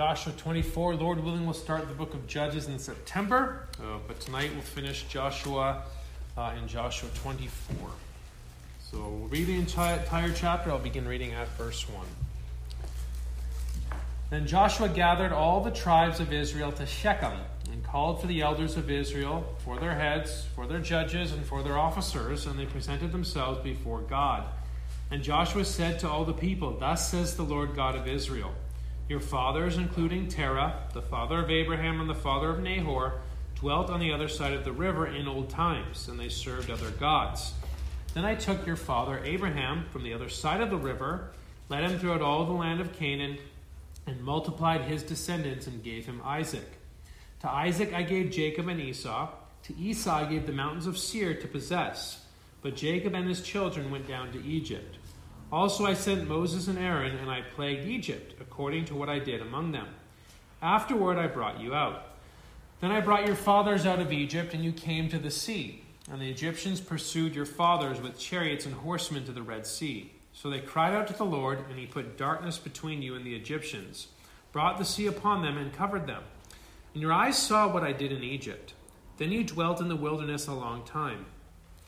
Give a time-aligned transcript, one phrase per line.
[0.00, 0.94] Joshua 24.
[0.94, 5.02] Lord willing, we'll start the book of Judges in September, uh, but tonight we'll finish
[5.02, 5.82] Joshua
[6.38, 7.76] uh, in Joshua 24.
[8.90, 10.70] So we'll read the entire chapter.
[10.70, 12.06] I'll begin reading at verse 1.
[14.30, 17.38] Then Joshua gathered all the tribes of Israel to Shechem
[17.70, 21.62] and called for the elders of Israel, for their heads, for their judges, and for
[21.62, 24.44] their officers, and they presented themselves before God.
[25.10, 28.54] And Joshua said to all the people, Thus says the Lord God of Israel
[29.10, 33.14] Your fathers, including Terah, the father of Abraham and the father of Nahor,
[33.56, 36.92] dwelt on the other side of the river in old times, and they served other
[36.92, 37.54] gods.
[38.14, 41.32] Then I took your father Abraham from the other side of the river,
[41.68, 43.38] led him throughout all the land of Canaan,
[44.06, 46.78] and multiplied his descendants and gave him Isaac.
[47.40, 49.28] To Isaac I gave Jacob and Esau.
[49.64, 52.24] To Esau I gave the mountains of Seir to possess.
[52.62, 54.98] But Jacob and his children went down to Egypt.
[55.52, 59.40] Also I sent Moses and Aaron, and I plagued Egypt, according to what I did
[59.42, 59.88] among them.
[60.62, 62.06] Afterward I brought you out.
[62.80, 65.82] Then I brought your fathers out of Egypt, and you came to the sea.
[66.10, 70.12] And the Egyptians pursued your fathers with chariots and horsemen to the Red Sea.
[70.32, 73.34] So they cried out to the Lord, and he put darkness between you and the
[73.34, 74.08] Egyptians,
[74.52, 76.22] brought the sea upon them, and covered them.
[76.94, 78.74] And your eyes saw what I did in Egypt.
[79.18, 81.26] Then you dwelt in the wilderness a long time.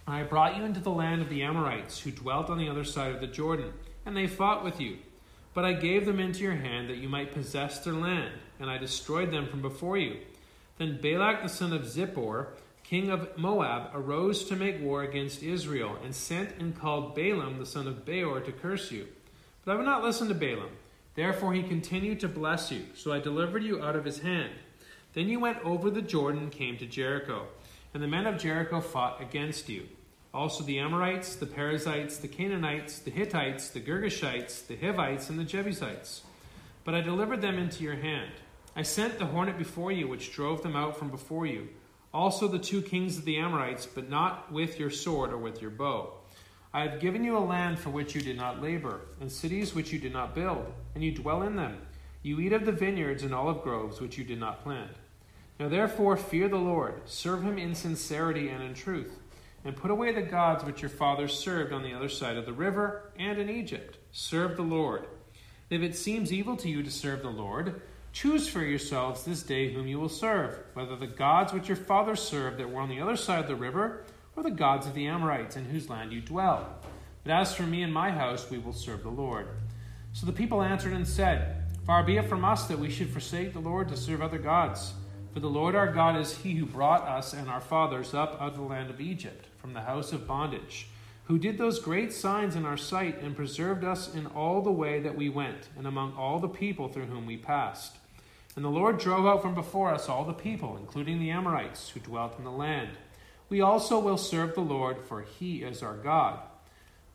[0.06, 3.14] I brought you into the land of the Amorites, who dwelt on the other side
[3.14, 3.72] of the Jordan,
[4.04, 4.98] and they fought with you.
[5.54, 8.78] But I gave them into your hand that you might possess their land, and I
[8.78, 10.16] destroyed them from before you.
[10.78, 12.48] Then Balak the son of Zippor,
[12.82, 17.66] king of Moab, arose to make war against Israel, and sent and called Balaam the
[17.66, 19.06] son of Beor to curse you.
[19.64, 20.70] But I would not listen to Balaam.
[21.14, 24.52] Therefore he continued to bless you, so I delivered you out of his hand.
[25.12, 27.46] Then you went over the Jordan and came to Jericho.
[27.94, 29.88] And the men of Jericho fought against you.
[30.34, 35.44] Also the Amorites, the Perizzites, the Canaanites, the Hittites, the Girgashites, the Hivites, and the
[35.44, 36.22] Jebusites.
[36.84, 38.32] But I delivered them into your hand.
[38.74, 41.68] I sent the hornet before you, which drove them out from before you.
[42.14, 45.70] Also the two kings of the Amorites, but not with your sword or with your
[45.70, 46.14] bow.
[46.72, 49.92] I have given you a land for which you did not labor, and cities which
[49.92, 51.76] you did not build, and you dwell in them.
[52.22, 54.92] You eat of the vineyards and olive groves which you did not plant.
[55.62, 59.20] Now therefore fear the Lord, serve him in sincerity and in truth,
[59.64, 62.52] and put away the gods which your fathers served on the other side of the
[62.52, 63.96] river and in Egypt.
[64.10, 65.06] Serve the Lord.
[65.70, 67.80] If it seems evil to you to serve the Lord,
[68.12, 72.20] choose for yourselves this day whom you will serve, whether the gods which your fathers
[72.20, 74.02] served that were on the other side of the river,
[74.34, 76.74] or the gods of the Amorites in whose land you dwell.
[77.22, 79.46] But as for me and my house, we will serve the Lord.
[80.12, 83.52] So the people answered and said, Far be it from us that we should forsake
[83.52, 84.94] the Lord to serve other gods.
[85.32, 88.52] For the Lord our God is he who brought us and our fathers up out
[88.52, 90.88] of the land of Egypt, from the house of bondage,
[91.24, 95.00] who did those great signs in our sight and preserved us in all the way
[95.00, 97.96] that we went, and among all the people through whom we passed.
[98.56, 102.00] And the Lord drove out from before us all the people, including the Amorites, who
[102.00, 102.90] dwelt in the land.
[103.48, 106.40] We also will serve the Lord, for he is our God.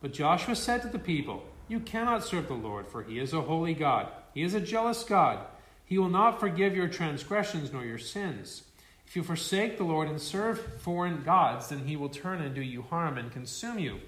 [0.00, 3.42] But Joshua said to the people, You cannot serve the Lord, for he is a
[3.42, 4.08] holy God.
[4.34, 5.38] He is a jealous God
[5.88, 8.64] he will not forgive your transgressions nor your sins.
[9.06, 12.60] If you forsake the Lord and serve foreign gods, then he will turn and do
[12.60, 14.00] you harm and consume you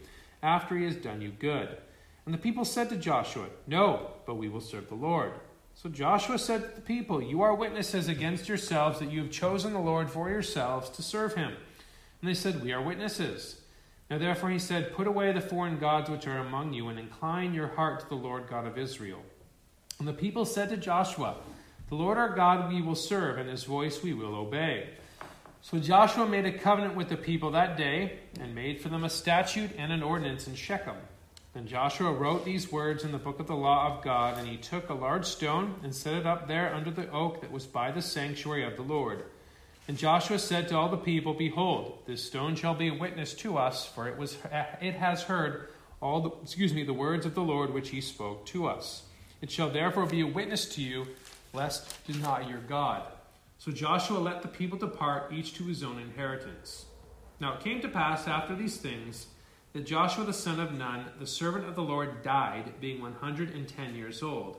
[0.43, 1.79] after he has done you good.
[2.27, 5.33] And the people said to Joshua, No, but we will serve the Lord.
[5.75, 9.73] So Joshua said to the people, You are witnesses against yourselves that you have chosen
[9.73, 11.55] the Lord for yourselves to serve him.
[12.21, 13.63] And they said, We are witnesses.
[14.11, 17.55] Now therefore he said, Put away the foreign gods which are among you, and incline
[17.55, 19.23] your heart to the Lord God of Israel.
[19.99, 21.37] And the people said to Joshua,
[21.91, 24.89] the Lord our God we will serve, and his voice we will obey.
[25.61, 29.11] So Joshua made a covenant with the people that day, and made for them a
[29.11, 30.97] statute and an ordinance in Shechem.
[31.53, 34.57] Then Joshua wrote these words in the book of the law of God, and he
[34.57, 37.91] took a large stone and set it up there under the oak that was by
[37.91, 39.25] the sanctuary of the Lord.
[39.89, 43.59] And Joshua said to all the people, Behold, this stone shall be a witness to
[43.59, 44.39] us, for it was
[44.81, 48.47] it has heard all the excuse me the words of the Lord which he spoke
[48.47, 49.03] to us.
[49.43, 51.09] It shall therefore be a witness to you
[51.53, 53.03] lest deny your God.
[53.59, 56.87] So Joshua let the people depart, each to his own inheritance.
[57.41, 59.27] Now it came to pass after these things
[59.73, 64.23] that Joshua the son of Nun, the servant of the Lord, died, being 110 years
[64.23, 64.59] old.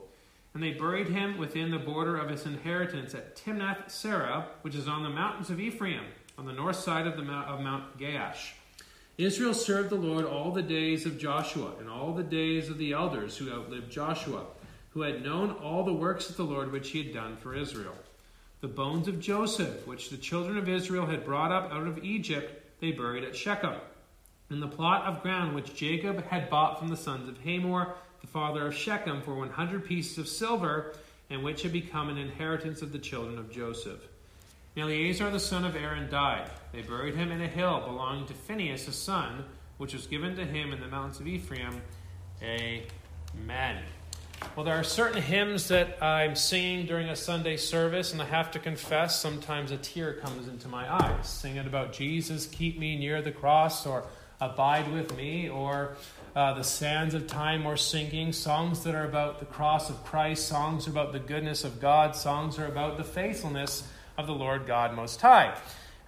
[0.54, 4.88] And they buried him within the border of his inheritance at Timnath Serah, which is
[4.88, 6.04] on the mountains of Ephraim,
[6.36, 8.52] on the north side of, the Mount, of Mount Gaash.
[9.18, 12.92] Israel served the Lord all the days of Joshua and all the days of the
[12.92, 14.44] elders who outlived Joshua
[14.94, 17.96] who had known all the works of the Lord which he had done for Israel.
[18.60, 22.80] The bones of Joseph, which the children of Israel had brought up out of Egypt,
[22.80, 23.74] they buried at Shechem.
[24.50, 28.26] And the plot of ground which Jacob had bought from the sons of Hamor, the
[28.26, 30.94] father of Shechem, for 100 pieces of silver,
[31.30, 34.00] and which had become an inheritance of the children of Joseph.
[34.76, 36.50] Eleazar the son of Aaron died.
[36.72, 39.44] They buried him in a hill belonging to Phinehas his son,
[39.78, 41.82] which was given to him in the mountains of Ephraim.
[42.42, 43.82] Amen.
[44.54, 48.50] Well, there are certain hymns that I'm singing during a Sunday service, and I have
[48.50, 51.26] to confess, sometimes a tear comes into my eyes.
[51.26, 54.04] Singing about Jesus, keep me near the cross, or
[54.40, 55.96] abide with me, or
[56.36, 60.48] uh, the sands of time or sinking, songs that are about the cross of Christ,
[60.48, 64.94] songs about the goodness of God, songs are about the faithfulness of the Lord God
[64.94, 65.56] Most High.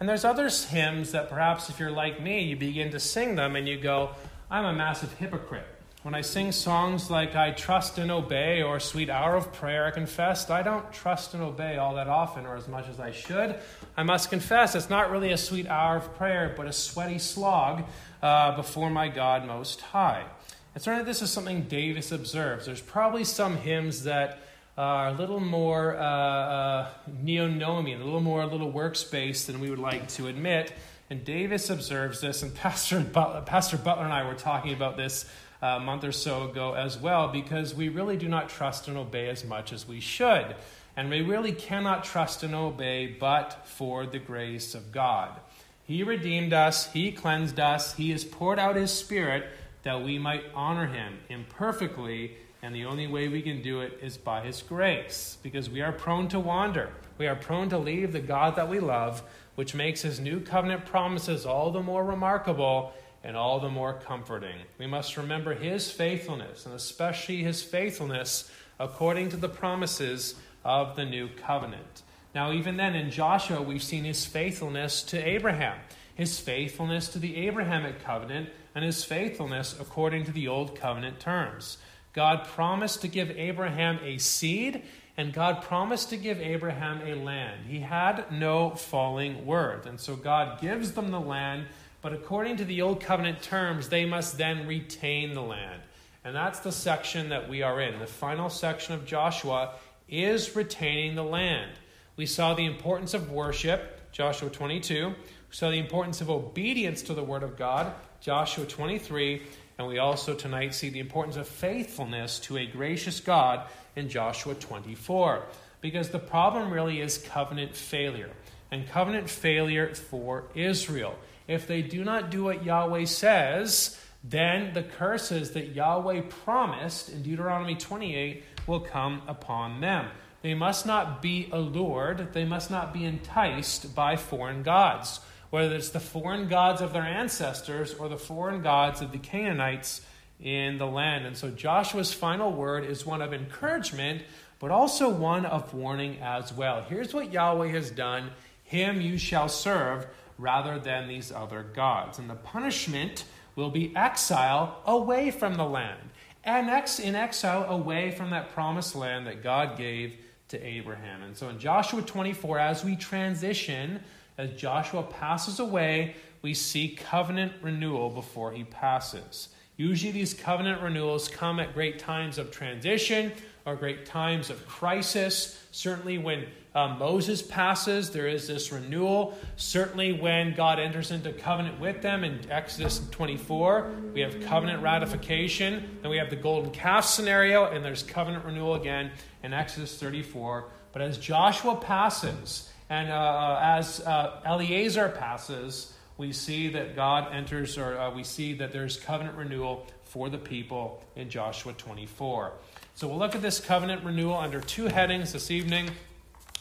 [0.00, 3.56] And there's other hymns that perhaps if you're like me, you begin to sing them
[3.56, 4.10] and you go,
[4.50, 5.66] I'm a massive hypocrite.
[6.04, 9.90] When I sing songs like I Trust and Obey or Sweet Hour of Prayer, I
[9.90, 13.58] confess I don't trust and obey all that often or as much as I should.
[13.96, 17.84] I must confess it's not really a sweet hour of prayer, but a sweaty slog
[18.22, 20.26] uh, before my God Most High.
[20.74, 22.66] And certainly, this is something Davis observes.
[22.66, 24.40] There's probably some hymns that
[24.76, 26.88] are a little more uh, uh,
[27.22, 30.70] neo-nomian, a little more a little works-based than we would like to admit.
[31.08, 33.02] And Davis observes this, and Pastor
[33.46, 35.24] Pastor Butler and I were talking about this
[35.64, 39.31] a month or so ago as well, because we really do not trust and obey
[39.31, 40.55] as much as we should.
[40.94, 45.40] And we really cannot trust and obey but for the grace of God.
[45.87, 49.46] He redeemed us, He cleansed us, He has poured out His Spirit
[49.84, 54.19] that we might honor Him imperfectly, and the only way we can do it is
[54.19, 56.90] by His grace, because we are prone to wander.
[57.17, 59.22] We are prone to leave the God that we love,
[59.55, 62.93] which makes His new covenant promises all the more remarkable
[63.24, 64.56] and all the more comforting.
[64.78, 71.04] We must remember His faithfulness, and especially His faithfulness according to the promises of the
[71.04, 72.02] new covenant.
[72.34, 75.78] Now, even then in Joshua, we've seen his faithfulness to Abraham,
[76.14, 81.78] his faithfulness to the Abrahamic covenant, and his faithfulness according to the old covenant terms.
[82.12, 84.82] God promised to give Abraham a seed,
[85.16, 87.66] and God promised to give Abraham a land.
[87.68, 89.86] He had no falling word.
[89.86, 91.66] And so God gives them the land,
[92.04, 95.80] but according to the old covenant terms, they must then retain the land.
[96.22, 97.98] And that's the section that we are in.
[97.98, 101.70] The final section of Joshua is retaining the land.
[102.16, 105.08] We saw the importance of worship, Joshua 22.
[105.08, 105.14] We
[105.48, 109.40] saw the importance of obedience to the Word of God, Joshua 23.
[109.78, 113.66] And we also tonight see the importance of faithfulness to a gracious God
[113.96, 115.46] in Joshua 24.
[115.80, 118.30] Because the problem really is covenant failure,
[118.70, 121.14] and covenant failure for Israel.
[121.46, 127.23] If they do not do what Yahweh says, then the curses that Yahweh promised in
[127.23, 130.08] Deuteronomy 28 will come upon them.
[130.41, 135.20] They must not be allured, they must not be enticed by foreign gods,
[135.50, 140.00] whether it's the foreign gods of their ancestors or the foreign gods of the Canaanites
[140.41, 141.26] in the land.
[141.26, 144.23] And so Joshua's final word is one of encouragement,
[144.58, 146.82] but also one of warning as well.
[146.82, 148.31] Here's what Yahweh has done
[148.64, 150.06] Him you shall serve
[150.38, 152.19] rather than these other gods.
[152.19, 153.25] And the punishment
[153.56, 156.10] will be exile away from the land,
[156.42, 156.69] and
[157.00, 160.16] in exile away from that promised land that God gave
[160.48, 161.22] to Abraham.
[161.22, 164.00] And so in Joshua 24, as we transition,
[164.36, 169.48] as Joshua passes away, we see covenant renewal before he passes.
[169.76, 173.32] Usually, these covenant renewals come at great times of transition
[173.64, 175.60] or great times of crisis.
[175.72, 179.38] Certainly, when uh, Moses passes, there is this renewal.
[179.54, 185.98] Certainly, when God enters into covenant with them in Exodus 24, we have covenant ratification.
[186.02, 189.12] Then we have the golden calf scenario, and there's covenant renewal again
[189.44, 190.64] in Exodus 34.
[190.93, 197.32] But as Joshua passes, and uh, uh, as uh, Eleazar passes, we see that God
[197.32, 202.52] enters, or uh, we see that there's covenant renewal for the people in Joshua 24.
[202.96, 205.90] So we'll look at this covenant renewal under two headings this evening.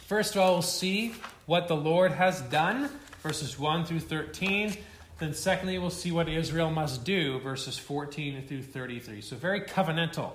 [0.05, 2.89] First of all, we'll see what the Lord has done,
[3.21, 4.75] verses 1 through 13.
[5.17, 9.21] Then, secondly, we'll see what Israel must do, verses 14 through 33.
[9.21, 10.33] So, very covenantal.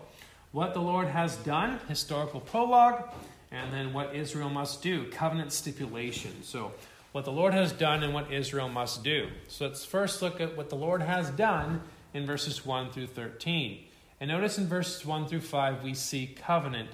[0.53, 3.11] What the Lord has done, historical prologue,
[3.51, 6.43] and then what Israel must do, covenant stipulation.
[6.43, 6.73] So,
[7.13, 9.29] what the Lord has done and what Israel must do.
[9.49, 11.83] So, let's first look at what the Lord has done
[12.15, 13.85] in verses 1 through 13.
[14.19, 16.89] And notice in verses 1 through 5, we see covenant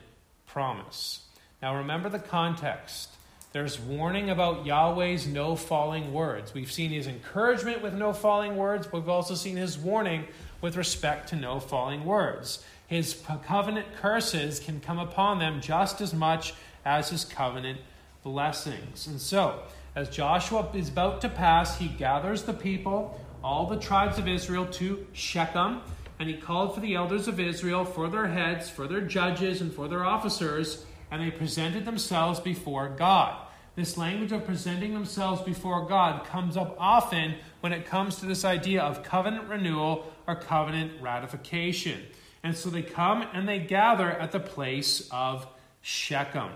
[0.47, 1.21] promise.
[1.65, 3.09] Now, remember the context.
[3.53, 6.53] There's warning about Yahweh's no falling words.
[6.53, 10.27] We've seen his encouragement with no falling words, but we've also seen his warning
[10.61, 12.63] with respect to no falling words.
[12.87, 16.53] His covenant curses can come upon them just as much
[16.85, 17.81] as his covenant
[18.23, 19.07] blessings.
[19.07, 19.63] And so,
[19.97, 24.67] as Joshua is about to pass, he gathers the people, all the tribes of Israel,
[24.67, 25.81] to Shechem,
[26.19, 29.73] and he called for the elders of Israel, for their heads, for their judges, and
[29.73, 33.37] for their officers and they presented themselves before God.
[33.77, 38.45] This language of presenting themselves before God comes up often when it comes to this
[38.45, 42.01] idea of covenant renewal or covenant ratification.
[42.43, 45.47] And so they come and they gather at the place of
[45.83, 46.51] Shechem.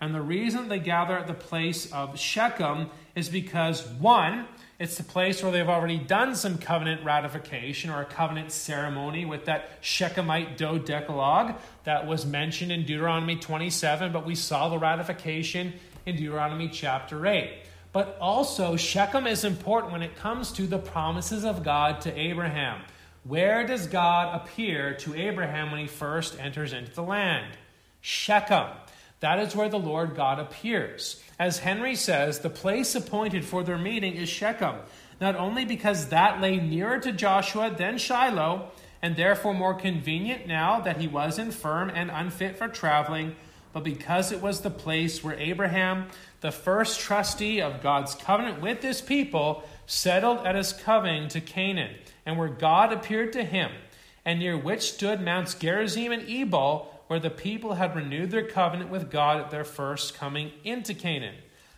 [0.00, 4.48] And the reason they gather at the place of Shechem is because, one,
[4.80, 9.44] it's the place where they've already done some covenant ratification or a covenant ceremony with
[9.44, 10.56] that Shechemite
[10.86, 15.74] Decalogue that was mentioned in Deuteronomy 27, but we saw the ratification
[16.06, 17.58] in Deuteronomy chapter 8.
[17.92, 22.80] But also, Shechem is important when it comes to the promises of God to Abraham.
[23.24, 27.54] Where does God appear to Abraham when he first enters into the land?
[28.00, 28.68] Shechem.
[29.20, 31.22] That is where the Lord God appears.
[31.38, 34.76] As Henry says, the place appointed for their meeting is Shechem,
[35.20, 38.70] not only because that lay nearer to Joshua than Shiloh,
[39.02, 43.36] and therefore more convenient now that he was infirm and unfit for traveling,
[43.72, 46.08] but because it was the place where Abraham,
[46.40, 51.94] the first trustee of God's covenant with his people, settled at his coming to Canaan,
[52.26, 53.70] and where God appeared to him,
[54.24, 58.88] and near which stood Mounts Gerizim and Ebal, where the people had renewed their covenant
[58.88, 61.34] with God at their first coming into Canaan,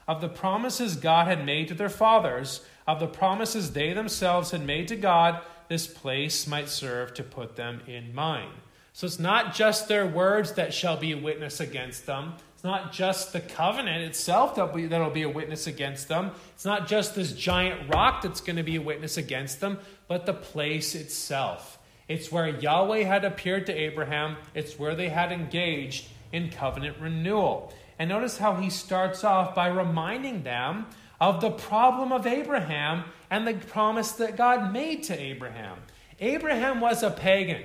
[0.06, 4.62] of the promises God had made to their fathers, of the promises they themselves had
[4.62, 8.52] made to God, this place might serve to put them in mind.
[8.92, 12.34] So it's not just their words that shall be a witness against them.
[12.52, 16.32] It's not just the covenant itself that'll be, that'll be a witness against them.
[16.54, 20.26] It's not just this giant rock that's going to be a witness against them, but
[20.26, 21.78] the place itself.
[22.08, 27.72] It's where Yahweh had appeared to Abraham, it's where they had engaged in covenant renewal.
[27.98, 30.86] And notice how he starts off by reminding them
[31.20, 35.78] of the problem of Abraham and the promise that God made to Abraham.
[36.20, 37.62] Abraham was a pagan.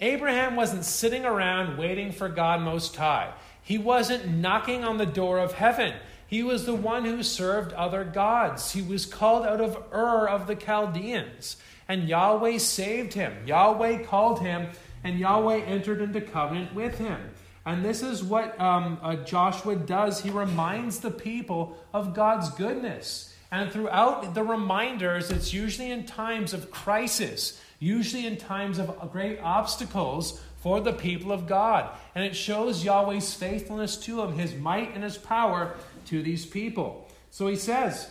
[0.00, 3.32] Abraham wasn't sitting around waiting for God Most High.
[3.62, 5.94] He wasn't knocking on the door of heaven.
[6.26, 8.72] He was the one who served other gods.
[8.72, 11.56] He was called out of Ur of the Chaldeans
[11.88, 13.34] and Yahweh saved him.
[13.46, 14.68] Yahweh called him,
[15.04, 17.18] and Yahweh entered into covenant with him.
[17.64, 20.20] And this is what um, uh, Joshua does.
[20.20, 23.34] He reminds the people of God's goodness.
[23.50, 29.40] And throughout the reminders, it's usually in times of crisis, usually in times of great
[29.40, 31.90] obstacles for the people of God.
[32.14, 35.76] And it shows Yahweh's faithfulness to him, his might and his power
[36.06, 37.08] to these people.
[37.30, 38.10] So he says,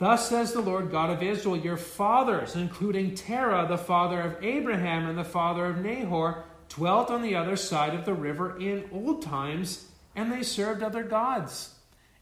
[0.00, 5.06] Thus says the Lord God of Israel, your fathers, including Terah, the father of Abraham
[5.06, 9.20] and the father of Nahor, dwelt on the other side of the river in old
[9.20, 11.74] times, and they served other gods.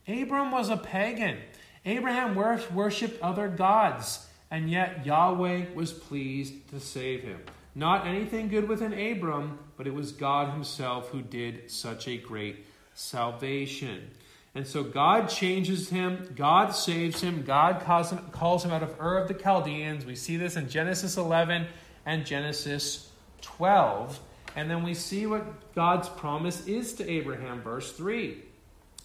[0.09, 1.39] Abram was a pagan.
[1.87, 7.39] Abraham worshipped other gods, and yet Yahweh was pleased to save him.
[7.77, 12.67] Not anything good within Abram, but it was God Himself who did such a great
[12.95, 14.11] salvation.
[14.55, 18.99] And so God changes him, God saves him, God calls him, calls him out of
[19.01, 20.05] Ur of the Chaldeans.
[20.05, 21.67] We see this in Genesis 11
[22.07, 23.11] and Genesis
[23.43, 24.19] 12.
[24.57, 28.43] And then we see what God's promise is to Abraham, verse 3.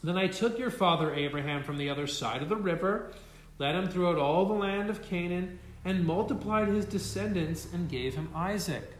[0.04, 3.12] Then I took your father Abraham from the other side of the river,
[3.60, 8.30] led him throughout all the land of Canaan, and multiplied his descendants and gave him
[8.34, 8.94] Isaac.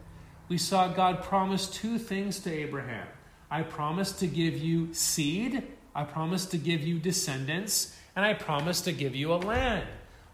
[0.48, 3.06] We saw God promise two things to Abraham
[3.50, 5.62] I promise to give you seed
[5.94, 9.86] I promise to give you descendants, and I promise to give you a land.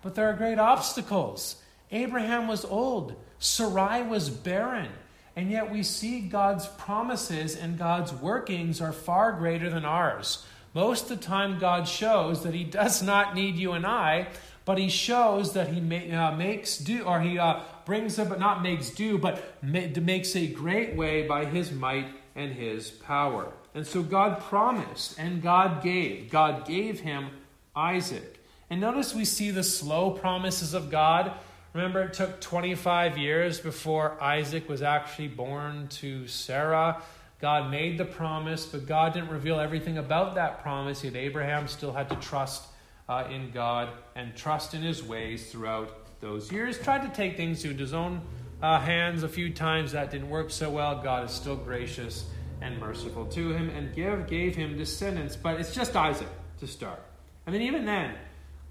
[0.03, 1.57] But there are great obstacles.
[1.91, 4.91] Abraham was old, Sarai was barren,
[5.37, 10.45] and yet we see God's promises and God's workings are far greater than ours.
[10.73, 14.29] Most of the time, God shows that He does not need you and I,
[14.65, 18.63] but He shows that He uh, makes do, or He uh, brings up, but not
[18.63, 23.53] makes do, but makes a great way by His might and His power.
[23.75, 26.31] And so God promised and God gave.
[26.31, 27.31] God gave him
[27.75, 28.45] Isaac.
[28.69, 31.33] And notice we see the slow promises of God.
[31.73, 37.01] Remember, it took 25 years before Isaac was actually born to Sarah.
[37.41, 41.05] God made the promise, but God didn't reveal everything about that promise.
[41.05, 42.65] Yet Abraham still had to trust
[43.09, 46.79] uh, in God and trust in his ways throughout those years.
[46.79, 48.21] Tried to take things into his own
[48.63, 49.93] uh, hands a few times.
[49.93, 51.01] That didn't work so well.
[51.03, 52.27] God is still gracious
[52.61, 55.37] and merciful to him and give, gave him descendants.
[55.37, 56.29] But it's just Isaac
[56.61, 57.03] to start.
[57.47, 58.15] And then, even then,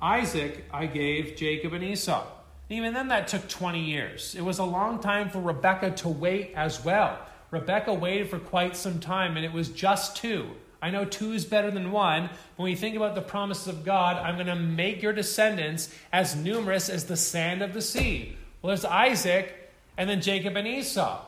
[0.01, 2.25] Isaac I gave Jacob and Esau.
[2.69, 4.36] Even then, that took 20 years.
[4.36, 7.17] It was a long time for Rebecca to wait as well.
[7.51, 10.51] Rebecca waited for quite some time, and it was just two.
[10.81, 12.29] I know two is better than one.
[12.55, 16.36] When we think about the promises of God, I'm going to make your descendants as
[16.36, 18.38] numerous as the sand of the sea.
[18.62, 19.59] Well, there's Isaac,
[20.00, 21.20] and then Jacob and Esau.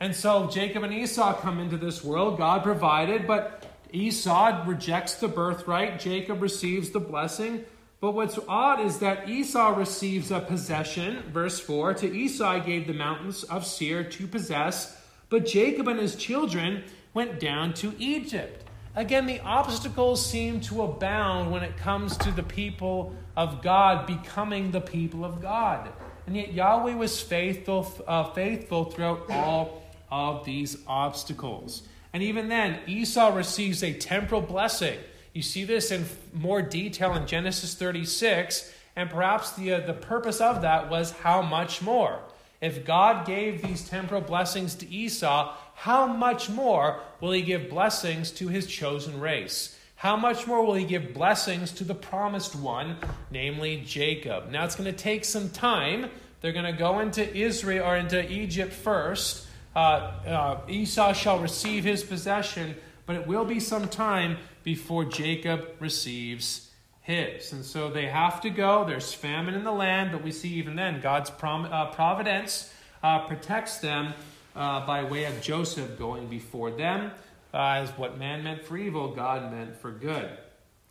[0.00, 2.36] And so Jacob and Esau come into this world.
[2.36, 7.64] God provided, but Esau rejects the birthright, Jacob receives the blessing.
[8.00, 11.24] But what's odd is that Esau receives a possession.
[11.32, 15.98] Verse 4 To Esau I gave the mountains of Seir to possess, but Jacob and
[15.98, 18.62] his children went down to Egypt.
[18.94, 24.70] Again, the obstacles seem to abound when it comes to the people of God becoming
[24.70, 25.90] the people of God.
[26.28, 31.84] And yet Yahweh was faithful, uh, faithful throughout all of these obstacles.
[32.12, 34.98] And even then, Esau receives a temporal blessing.
[35.32, 36.04] You see this in
[36.34, 41.40] more detail in Genesis 36, and perhaps the, uh, the purpose of that was how
[41.40, 42.20] much more.
[42.60, 48.30] If God gave these temporal blessings to Esau, how much more will he give blessings
[48.32, 49.77] to his chosen race?
[49.98, 52.98] How much more will he give blessings to the promised one,
[53.32, 54.48] namely Jacob?
[54.48, 56.08] Now it's going to take some time.
[56.40, 59.48] They're going to go into Israel or into Egypt first.
[59.74, 62.76] Uh, uh, Esau shall receive his possession,
[63.06, 67.52] but it will be some time before Jacob receives his.
[67.52, 68.84] And so they have to go.
[68.84, 73.26] There's famine in the land, but we see even then God's prom- uh, providence uh,
[73.26, 74.14] protects them
[74.54, 77.10] uh, by way of Joseph going before them.
[77.52, 80.30] As what man meant for evil, God meant for good.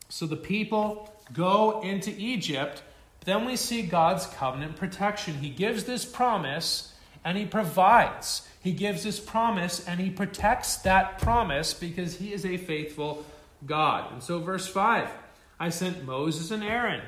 [0.09, 2.81] So the people go into Egypt.
[3.25, 5.35] Then we see God's covenant protection.
[5.35, 8.47] He gives this promise and he provides.
[8.61, 13.25] He gives this promise and he protects that promise because he is a faithful
[13.65, 14.11] God.
[14.13, 15.09] And so, verse 5
[15.59, 17.01] I sent Moses and Aaron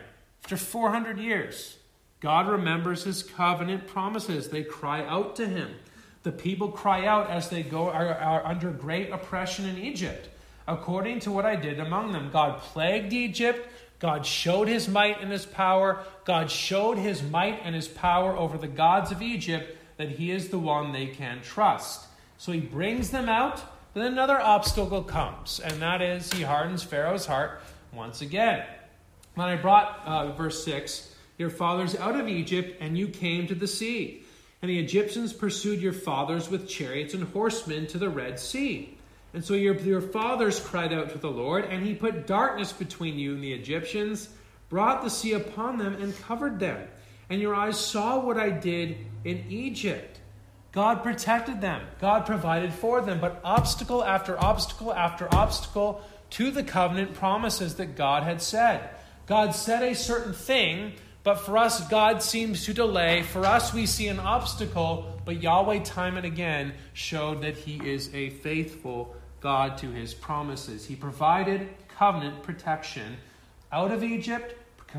[0.44, 1.78] after 400 years.
[2.20, 4.50] God remembers his covenant promises.
[4.50, 5.76] They cry out to him.
[6.24, 10.30] The people cry out as they go are, are under great oppression in Egypt.
[10.68, 13.68] According to what I did among them, God plagued Egypt.
[14.00, 16.04] God showed his might and his power.
[16.26, 20.50] God showed his might and his power over the gods of Egypt that he is
[20.50, 22.06] the one they can trust.
[22.38, 23.62] So he brings them out
[23.94, 27.62] then another obstacle comes, and that is he hardens Pharaoh's heart
[27.92, 28.64] once again.
[29.34, 33.56] When I brought, uh, verse 6, your fathers out of Egypt, and you came to
[33.56, 34.24] the sea.
[34.62, 38.98] And the Egyptians pursued your fathers with chariots and horsemen to the Red Sea.
[39.34, 43.20] And so your, your fathers cried out to the Lord, and he put darkness between
[43.20, 44.30] you and the Egyptians,
[44.70, 46.88] brought the sea upon them, and covered them.
[47.30, 50.20] And your eyes saw what I did in Egypt.
[50.72, 56.64] God protected them, God provided for them, but obstacle after obstacle after obstacle to the
[56.64, 58.90] covenant promises that God had said.
[59.26, 63.24] God said a certain thing, but for us, God seems to delay.
[63.24, 68.14] For us, we see an obstacle, but Yahweh, time and again, showed that He is
[68.14, 70.86] a faithful God to His promises.
[70.86, 73.18] He provided covenant protection
[73.72, 74.56] out of Egypt,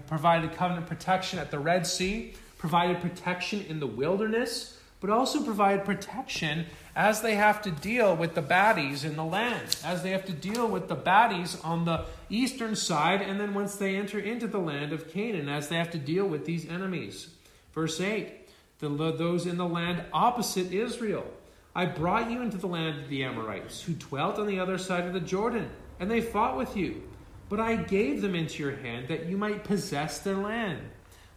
[0.06, 5.84] provided covenant protection at the Red Sea, provided protection in the wilderness but also provided
[5.84, 10.26] protection as they have to deal with the baddies in the land, as they have
[10.26, 14.46] to deal with the baddies on the eastern side, and then once they enter into
[14.46, 17.28] the land of Canaan, as they have to deal with these enemies.
[17.72, 18.40] Verse 8
[18.80, 21.26] the, those in the land opposite Israel.
[21.74, 25.06] I brought you into the land of the Amorites, who dwelt on the other side
[25.06, 27.02] of the Jordan, and they fought with you.
[27.48, 30.80] But I gave them into your hand that you might possess their land.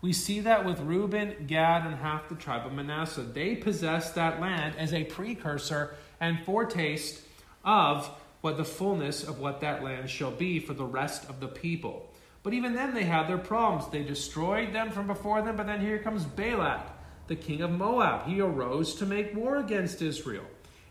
[0.02, 3.24] We see that with Reuben, Gad, and half the tribe of Manasseh.
[3.24, 7.22] They possessed that land as a precursor and foretaste
[7.64, 8.10] of
[8.44, 12.12] what the fullness of what that land shall be for the rest of the people.
[12.44, 13.90] But even then, they had their problems.
[13.90, 16.86] They destroyed them from before them, but then here comes Balak,
[17.28, 18.28] the king of Moab.
[18.28, 20.44] He arose to make war against Israel.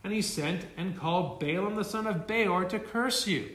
[0.03, 3.51] And he sent and called Balaam the son of Beor to curse you.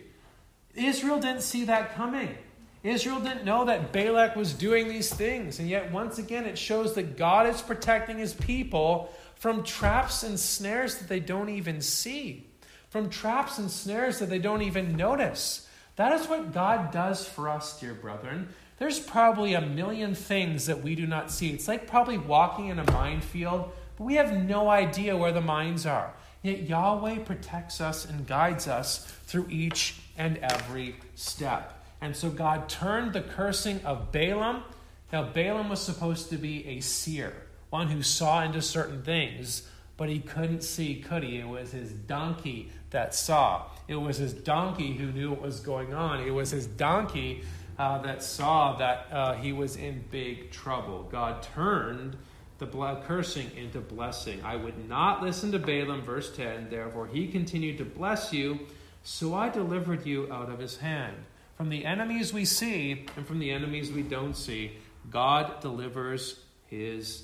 [0.75, 2.37] Israel didn't see that coming.
[2.83, 5.57] Israel didn't know that Balak was doing these things.
[5.57, 10.39] And yet, once again, it shows that God is protecting his people from traps and
[10.39, 12.46] snares that they don't even see,
[12.89, 15.67] from traps and snares that they don't even notice.
[15.97, 18.49] That is what God does for us, dear brethren.
[18.77, 21.49] There's probably a million things that we do not see.
[21.49, 25.85] It's like probably walking in a minefield, but we have no idea where the mines
[25.85, 26.13] are.
[26.43, 31.83] Yet Yahweh protects us and guides us through each and every step.
[31.99, 34.63] And so God turned the cursing of Balaam.
[35.11, 37.33] Now, Balaam was supposed to be a seer,
[37.71, 41.39] one who saw into certain things, but he couldn't see, could he?
[41.39, 43.65] It was his donkey that saw.
[43.87, 46.21] It was his donkey who knew what was going on.
[46.21, 47.43] It was his donkey
[47.77, 51.07] uh, that saw that uh, he was in big trouble.
[51.11, 52.17] God turned
[52.59, 52.65] the
[53.05, 54.41] cursing into blessing.
[54.43, 56.69] I would not listen to Balaam, verse 10.
[56.69, 58.59] Therefore, he continued to bless you,
[59.03, 61.15] so I delivered you out of his hand.
[61.55, 64.71] From the enemies we see and from the enemies we don't see,
[65.09, 67.23] God delivers his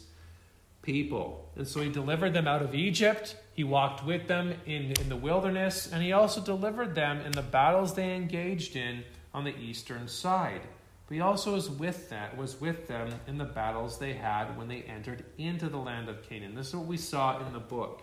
[0.82, 1.43] people.
[1.56, 5.16] And so he delivered them out of Egypt, He walked with them in, in the
[5.16, 10.08] wilderness, and he also delivered them in the battles they engaged in on the eastern
[10.08, 10.62] side.
[11.08, 14.68] But he also was with them, was with them in the battles they had when
[14.68, 16.56] they entered into the land of Canaan.
[16.56, 18.02] This is what we saw in the book,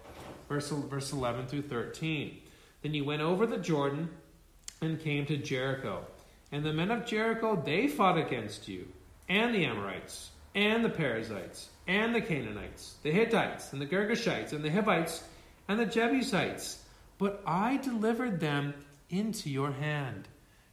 [0.49, 2.39] verse, verse 11 through 13.
[2.83, 4.11] Then you went over the Jordan
[4.81, 6.05] and came to Jericho.
[6.53, 8.89] And the men of Jericho, they fought against you,
[9.29, 14.65] and the Amorites, and the Perizzites, and the Canaanites, the Hittites, and the Girgashites, and
[14.65, 15.23] the Hivites,
[15.69, 16.83] and the Jebusites.
[17.19, 18.75] But I delivered them
[19.11, 20.27] into your hand.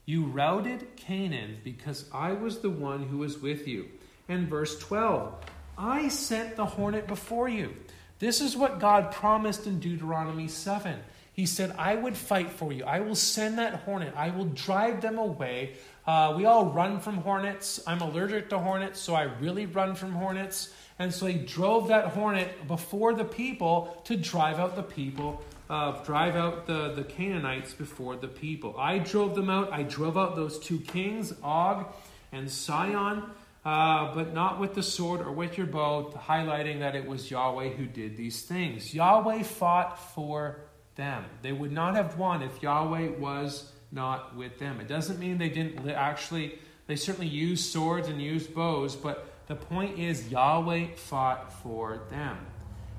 [0.05, 3.87] You routed Canaan because I was the one who was with you.
[4.29, 5.35] And verse 12,
[5.77, 7.75] I sent the hornet before you.
[8.19, 10.99] This is what God promised in Deuteronomy 7.
[11.37, 12.83] He said, I would fight for you.
[12.83, 14.11] I will send that hornet.
[14.17, 15.73] I will drive them away.
[16.07, 17.79] Uh, we all run from hornets.
[17.85, 20.73] I'm allergic to hornets, so I really run from hornets.
[20.97, 26.03] And so he drove that hornet before the people to drive out the people, uh,
[26.03, 28.73] drive out the, the Canaanites before the people.
[28.75, 29.71] I drove them out.
[29.71, 31.85] I drove out those two kings, Og
[32.31, 33.29] and Sihon,
[33.63, 37.69] uh, but not with the sword or with your bow, highlighting that it was Yahweh
[37.69, 38.91] who did these things.
[38.91, 40.61] Yahweh fought for
[40.97, 41.23] them.
[41.41, 44.81] They would not have won if Yahweh was not with them.
[44.81, 49.55] It doesn't mean they didn't actually, they certainly used swords and used bows, but the
[49.55, 52.37] point is Yahweh fought for them.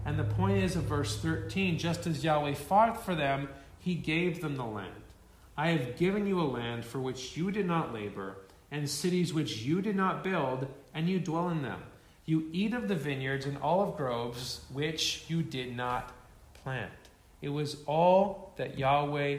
[0.07, 4.41] And the point is of verse 13 just as Yahweh fought for them, he gave
[4.41, 4.95] them the land.
[5.57, 8.37] I have given you a land for which you did not labor,
[8.71, 11.83] and cities which you did not build, and you dwell in them.
[12.27, 16.13] You eat of the vineyards and olive groves which you did not
[16.63, 16.93] plant.
[17.41, 19.39] It was all that Yahweh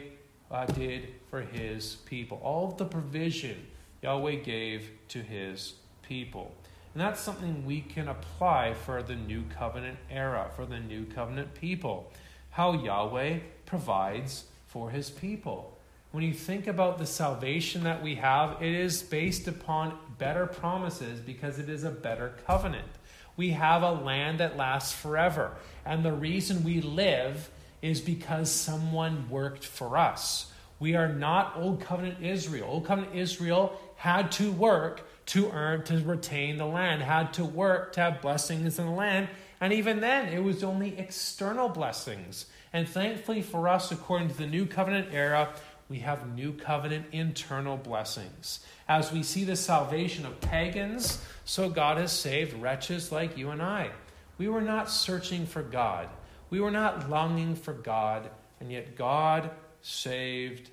[0.50, 3.66] uh, did for his people, all of the provision
[4.02, 6.54] Yahweh gave to his people.
[6.94, 11.54] And that's something we can apply for the new covenant era, for the new covenant
[11.54, 12.10] people.
[12.50, 15.76] How Yahweh provides for his people.
[16.10, 21.20] When you think about the salvation that we have, it is based upon better promises
[21.20, 22.88] because it is a better covenant.
[23.36, 25.52] We have a land that lasts forever.
[25.84, 27.50] And the reason we live
[27.82, 30.50] is because someone worked for us.
[30.78, 32.68] We are not Old Covenant Israel.
[32.68, 37.92] Old Covenant Israel had to work to earn, to retain the land, had to work
[37.92, 39.28] to have blessings in the land.
[39.60, 42.46] And even then, it was only external blessings.
[42.72, 45.52] And thankfully for us, according to the New Covenant era,
[45.90, 48.60] we have New Covenant internal blessings.
[48.88, 53.60] As we see the salvation of pagans, so God has saved wretches like you and
[53.60, 53.90] I.
[54.38, 56.08] We were not searching for God.
[56.50, 58.28] We were not longing for God,
[58.60, 59.50] and yet God
[59.82, 60.70] saved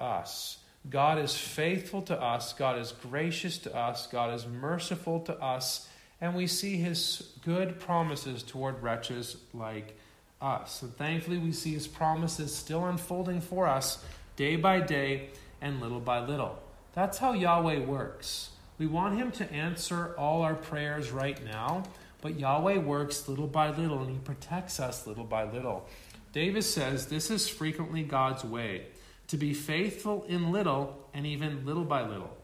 [0.00, 0.58] us.
[0.88, 5.88] God is faithful to us, God is gracious to us, God is merciful to us,
[6.20, 9.98] and we see his good promises toward wretches like
[10.40, 10.82] us.
[10.82, 14.04] And thankfully, we see his promises still unfolding for us
[14.36, 16.58] day by day and little by little.
[16.92, 18.50] That's how Yahweh works.
[18.78, 21.84] We want him to answer all our prayers right now.
[22.20, 25.86] But Yahweh works little by little and he protects us little by little.
[26.32, 28.86] Davis says this is frequently God's way
[29.28, 32.36] to be faithful in little and even little by little.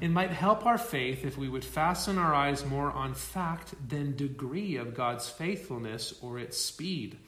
[0.00, 4.16] It might help our faith if we would fasten our eyes more on fact than
[4.16, 7.18] degree of God's faithfulness or its speed.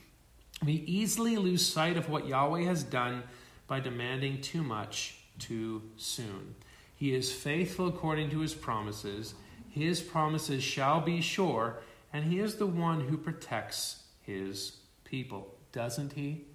[0.64, 3.24] We easily lose sight of what Yahweh has done
[3.66, 6.54] by demanding too much too soon.
[6.94, 9.34] He is faithful according to his promises.
[9.70, 11.80] His promises shall be sure,
[12.16, 16.46] and he is the one who protects his people, doesn't he?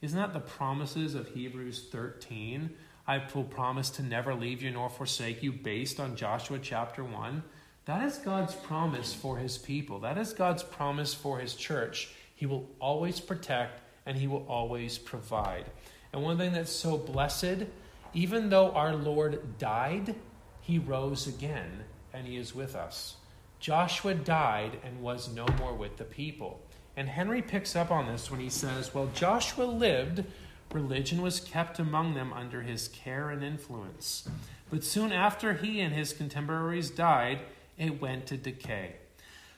[0.00, 2.70] Isn't that the promises of Hebrews 13?
[3.04, 7.42] I will promise to never leave you nor forsake you, based on Joshua chapter 1.
[7.86, 9.98] That is God's promise for his people.
[9.98, 12.10] That is God's promise for his church.
[12.36, 15.64] He will always protect and he will always provide.
[16.12, 17.66] And one thing that's so blessed,
[18.14, 20.14] even though our Lord died,
[20.60, 21.82] he rose again
[22.14, 23.16] and he is with us.
[23.60, 26.60] Joshua died and was no more with the people.
[26.96, 30.24] And Henry picks up on this when he says, While Joshua lived,
[30.72, 34.28] religion was kept among them under his care and influence.
[34.70, 37.40] But soon after he and his contemporaries died,
[37.76, 38.96] it went to decay.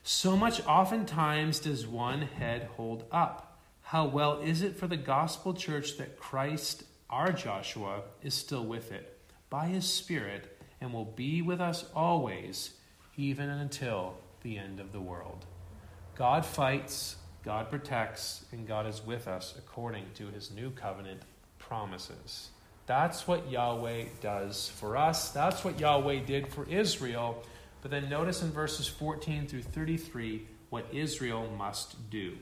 [0.02, 3.58] So much oftentimes does one head hold up.
[3.82, 8.92] How well is it for the gospel church that Christ, our Joshua, is still with
[8.92, 9.18] it
[9.50, 12.74] by his Spirit and will be with us always
[13.20, 15.44] even until the end of the world.
[16.16, 21.20] God fights, God protects, and God is with us according to his new covenant
[21.58, 22.48] promises.
[22.86, 25.30] That's what Yahweh does for us.
[25.30, 27.42] That's what Yahweh did for Israel.
[27.82, 32.36] But then notice in verses 14 through 33 what Israel must do.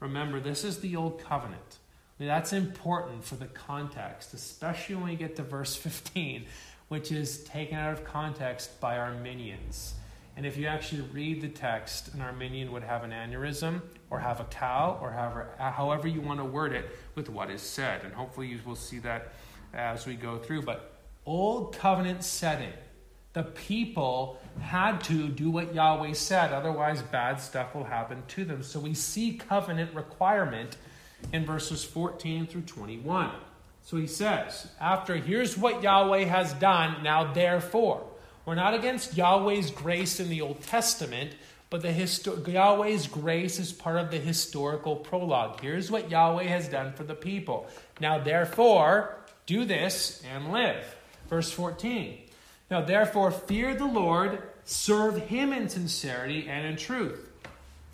[0.00, 1.78] Remember, this is the old covenant.
[2.18, 6.46] That's important for the context, especially when we get to verse 15,
[6.88, 9.94] which is taken out of context by Arminians.
[10.36, 14.40] And if you actually read the text, an Arminian would have an aneurysm or have
[14.40, 18.02] a cow or however, however you want to word it with what is said.
[18.04, 19.32] And hopefully you will see that
[19.72, 20.62] as we go through.
[20.62, 20.92] But
[21.24, 22.72] old covenant setting,
[23.32, 28.62] the people had to do what Yahweh said, otherwise, bad stuff will happen to them.
[28.62, 30.76] So we see covenant requirement
[31.32, 33.30] in verses 14 through 21.
[33.82, 38.04] So he says, after here's what Yahweh has done, now therefore.
[38.46, 41.32] We're not against Yahweh's grace in the Old Testament,
[41.70, 45.60] but the histo- Yahweh's grace is part of the historical prologue.
[45.60, 47.66] Here's what Yahweh has done for the people.
[48.00, 50.96] Now, therefore, do this and live.
[51.28, 52.18] Verse 14.
[52.70, 57.30] Now, therefore, fear the Lord, serve him in sincerity and in truth,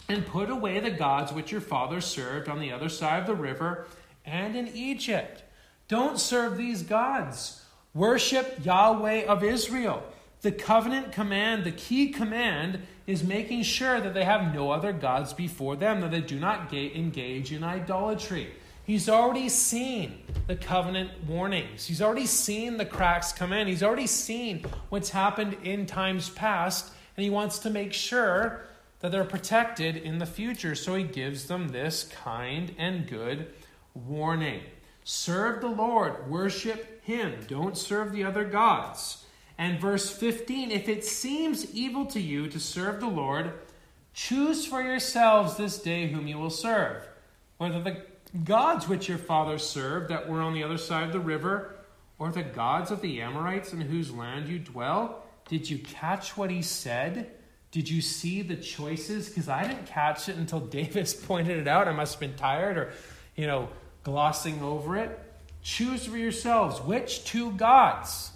[0.09, 3.35] and put away the gods which your fathers served on the other side of the
[3.35, 3.87] river
[4.25, 5.43] and in Egypt.
[5.89, 7.65] Don't serve these gods.
[7.95, 10.03] Worship Yahweh of Israel.
[10.42, 15.35] The covenant command, the key command, is making sure that they have no other gods
[15.35, 18.48] before them, that they do not engage in idolatry.
[18.85, 21.87] He's already seen the covenant warnings.
[21.87, 23.68] He's already seen the cracks come in.
[23.68, 28.64] He's already seen what's happened in times past, and he wants to make sure
[29.00, 30.74] that they're protected in the future.
[30.74, 33.53] So he gives them this kind and good
[33.94, 34.62] warning
[35.05, 39.19] Serve the Lord, worship him, don't serve the other gods.
[39.61, 43.53] And verse 15 If it seems evil to you to serve the Lord,
[44.14, 47.07] choose for yourselves this day whom you will serve.
[47.59, 48.03] Whether the
[48.42, 51.77] gods which your fathers served that were on the other side of the river,
[52.18, 55.25] or the gods of the Amorites in whose land you dwell.
[55.49, 57.31] Did you catch what he said?
[57.70, 59.29] Did you see the choices?
[59.29, 61.87] Because I didn't catch it until Davis pointed it out.
[61.87, 62.92] I must have been tired or,
[63.37, 63.68] you know,
[64.05, 65.18] glossing over it.
[65.62, 68.31] Choose for yourselves which two gods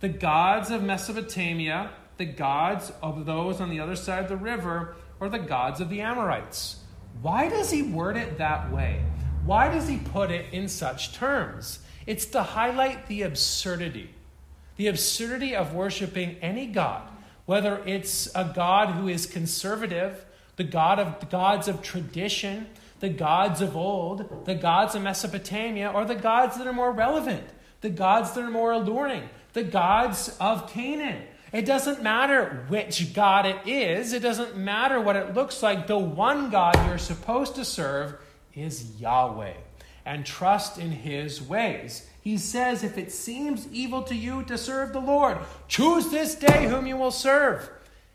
[0.00, 4.96] the gods of Mesopotamia, the gods of those on the other side of the river,
[5.20, 6.76] or the gods of the Amorites.
[7.20, 9.02] Why does he word it that way?
[9.44, 11.80] Why does he put it in such terms?
[12.06, 14.10] It's to highlight the absurdity.
[14.76, 17.08] The absurdity of worshiping any God,
[17.46, 20.24] whether it's a God who is conservative,
[20.56, 22.68] the God of the gods of tradition,
[23.00, 27.48] the gods of old, the gods of Mesopotamia, or the gods that are more relevant,
[27.80, 31.22] the gods that are more alluring, the gods of Canaan.
[31.52, 35.86] It doesn't matter which God it is, it doesn't matter what it looks like.
[35.86, 38.16] The one God you're supposed to serve
[38.54, 39.54] is Yahweh
[40.04, 42.06] and trust in his ways.
[42.22, 46.66] He says, If it seems evil to you to serve the Lord, choose this day
[46.68, 47.70] whom you will serve.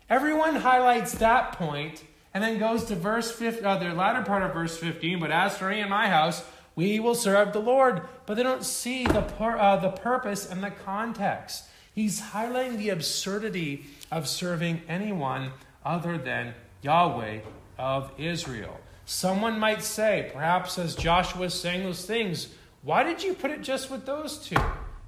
[0.08, 4.52] Everyone highlights that point and then goes to verse 15, uh, the latter part of
[4.52, 5.20] verse 15.
[5.20, 6.44] But as for me and my house,
[6.74, 8.02] we will serve the Lord.
[8.26, 11.64] But they don't see the, pur- uh, the purpose and the context.
[11.94, 15.52] He's highlighting the absurdity of serving anyone
[15.84, 17.40] other than Yahweh
[17.78, 18.80] of Israel.
[19.06, 22.48] Someone might say, perhaps as Joshua is saying those things,
[22.82, 24.56] why did you put it just with those two?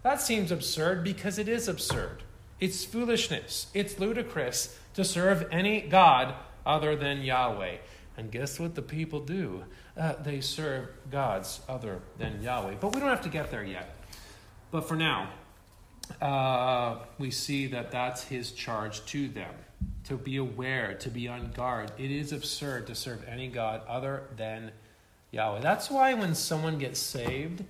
[0.02, 2.22] That seems absurd because it is absurd.
[2.60, 3.66] It's foolishness.
[3.74, 7.76] It's ludicrous to serve any God other than Yahweh.
[8.16, 9.64] And guess what the people do?
[9.98, 12.74] Uh, they serve gods other than Yahweh.
[12.80, 13.96] But we don't have to get there yet.
[14.70, 15.30] But for now,
[16.20, 19.54] uh, we see that that's his charge to them
[20.04, 21.90] to be aware, to be on guard.
[21.98, 24.70] It is absurd to serve any God other than
[25.32, 25.60] Yahweh.
[25.60, 27.64] That's why when someone gets saved,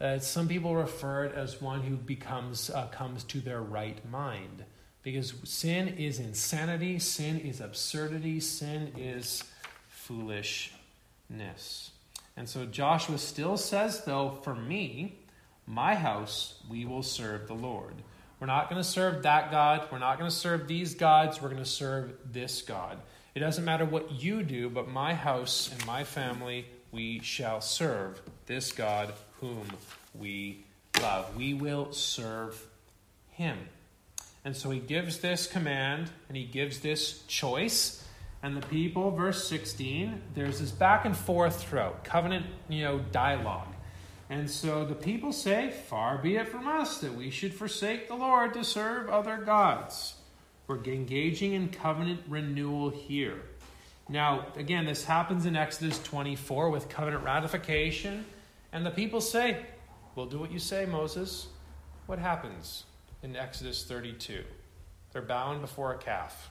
[0.00, 4.64] uh, some people refer it as one who becomes uh, comes to their right mind,
[5.02, 9.42] because sin is insanity, sin is absurdity, sin is
[9.88, 10.72] foolish
[11.28, 11.90] ness.
[12.36, 15.18] And so Joshua still says, though, for me,
[15.66, 17.94] my house, we will serve the Lord.
[18.40, 19.88] We're not going to serve that God.
[19.90, 21.42] We're not going to serve these gods.
[21.42, 22.98] We're going to serve this God.
[23.34, 28.20] It doesn't matter what you do, but my house and my family, we shall serve
[28.46, 29.66] this God whom
[30.14, 30.64] we
[31.00, 31.36] love.
[31.36, 32.64] We will serve
[33.30, 33.58] him.
[34.44, 38.04] And so he gives this command and he gives this choice
[38.42, 43.74] and the people, verse 16, there's this back and forth throughout, covenant, you know, dialogue.
[44.30, 48.14] And so the people say, Far be it from us that we should forsake the
[48.14, 50.14] Lord to serve other gods.
[50.66, 53.42] We're engaging in covenant renewal here.
[54.08, 58.24] Now, again, this happens in Exodus 24 with covenant ratification.
[58.72, 59.64] And the people say,
[60.14, 61.48] We'll do what you say, Moses.
[62.06, 62.84] What happens
[63.22, 64.44] in Exodus 32?
[65.12, 66.50] They're bowing before a calf.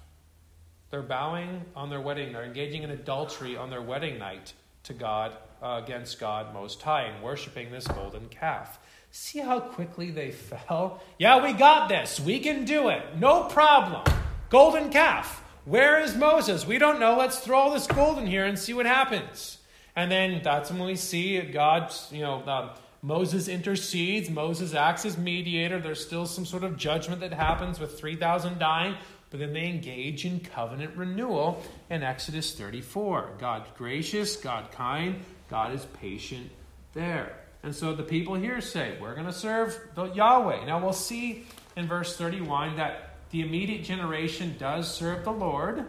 [0.89, 2.34] They're bowing on their wedding.
[2.34, 7.04] They're engaging in adultery on their wedding night to God uh, against God Most High
[7.04, 8.80] and worshiping this golden calf.
[9.12, 10.32] See how quickly they
[10.67, 11.02] fell?
[11.17, 12.19] Yeah, we got this.
[12.19, 13.17] We can do it.
[13.17, 14.04] No problem.
[14.50, 15.43] Golden calf.
[15.65, 16.65] Where is Moses?
[16.65, 17.17] We don't know.
[17.17, 19.58] Let's throw all this gold in here and see what happens.
[19.97, 24.30] And then that's when we see God, you know, uh, Moses intercedes.
[24.30, 25.80] Moses acts as mediator.
[25.80, 28.95] There's still some sort of judgment that happens with 3,000 dying,
[29.30, 33.32] but then they engage in covenant renewal in Exodus 34.
[33.40, 36.50] God gracious, God kind, God is patient
[36.94, 37.38] there.
[37.63, 40.66] And so the people here say, We're going to serve the Yahweh.
[40.66, 45.86] Now we'll see in verse 31 that the immediate generation does serve the Lord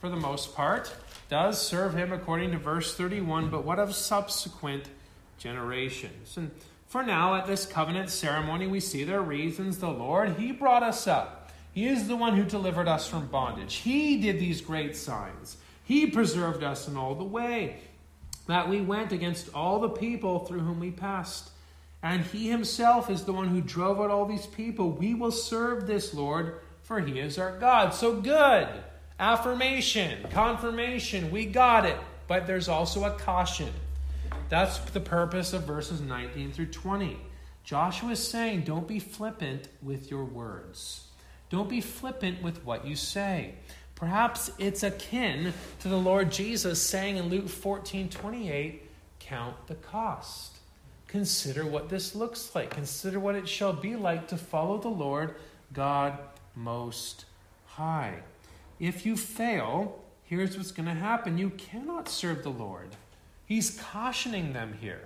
[0.00, 0.92] for the most part,
[1.28, 4.88] does serve him according to verse 31, but what of subsequent
[5.38, 6.36] generations?
[6.36, 6.50] And
[6.92, 9.78] for now, at this covenant ceremony, we see their reasons.
[9.78, 11.41] The Lord, He brought us up.
[11.72, 13.76] He is the one who delivered us from bondage.
[13.76, 15.56] He did these great signs.
[15.84, 17.80] He preserved us in all the way
[18.46, 21.50] that we went against all the people through whom we passed.
[22.02, 24.90] And he himself is the one who drove out all these people.
[24.90, 27.94] We will serve this Lord, for he is our God.
[27.94, 28.68] So good.
[29.18, 31.96] Affirmation, confirmation, we got it.
[32.26, 33.70] But there's also a caution.
[34.48, 37.16] That's the purpose of verses 19 through 20.
[37.64, 41.04] Joshua is saying, don't be flippant with your words.
[41.52, 43.52] Don't be flippant with what you say.
[43.94, 48.88] Perhaps it's akin to the Lord Jesus saying in Luke 14 28,
[49.18, 50.56] count the cost.
[51.08, 52.70] Consider what this looks like.
[52.70, 55.34] Consider what it shall be like to follow the Lord
[55.74, 56.18] God
[56.56, 57.26] Most
[57.66, 58.20] High.
[58.80, 62.88] If you fail, here's what's going to happen you cannot serve the Lord.
[63.44, 65.02] He's cautioning them here.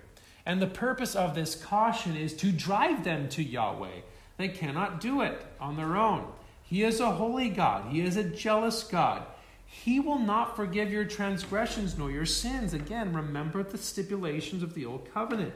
[0.47, 4.03] And the purpose of this caution is to drive them to Yahweh.
[4.37, 6.27] They cannot do it on their own.
[6.63, 9.23] He is a holy God, He is a jealous God.
[9.67, 12.73] He will not forgive your transgressions nor your sins.
[12.73, 15.55] Again, remember the stipulations of the old covenant.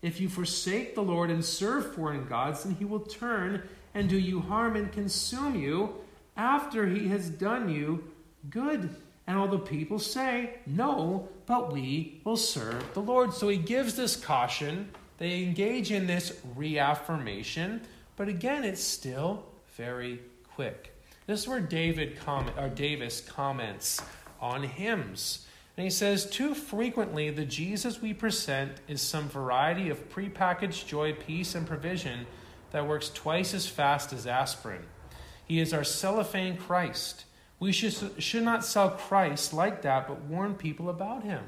[0.00, 4.18] If you forsake the Lord and serve foreign gods, then he will turn and do
[4.18, 5.94] you harm and consume you
[6.36, 8.04] after he has done you
[8.48, 8.94] good.
[9.26, 13.34] And all the people say, No, but we will serve the Lord.
[13.34, 14.90] So he gives this caution.
[15.18, 17.82] They engage in this reaffirmation.
[18.18, 19.44] But again, it's still
[19.76, 20.20] very
[20.56, 20.92] quick.
[21.28, 24.02] This is where David or Davis comments
[24.40, 25.46] on hymns.
[25.76, 31.12] And he says, Too frequently, the Jesus we present is some variety of prepackaged joy,
[31.12, 32.26] peace, and provision
[32.72, 34.82] that works twice as fast as aspirin.
[35.44, 37.24] He is our cellophane Christ.
[37.60, 41.44] We should, should not sell Christ like that, but warn people about him.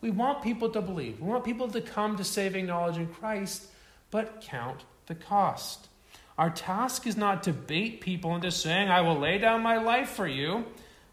[0.00, 1.20] We want people to believe.
[1.20, 3.66] We want people to come to saving knowledge in Christ,
[4.10, 5.88] but count the cost.
[6.36, 10.10] Our task is not to bait people into saying, I will lay down my life
[10.10, 10.64] for you,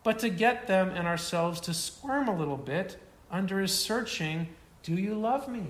[0.04, 2.98] but to get them and ourselves to squirm a little bit
[3.30, 4.48] under his searching,
[4.84, 5.68] Do you love me?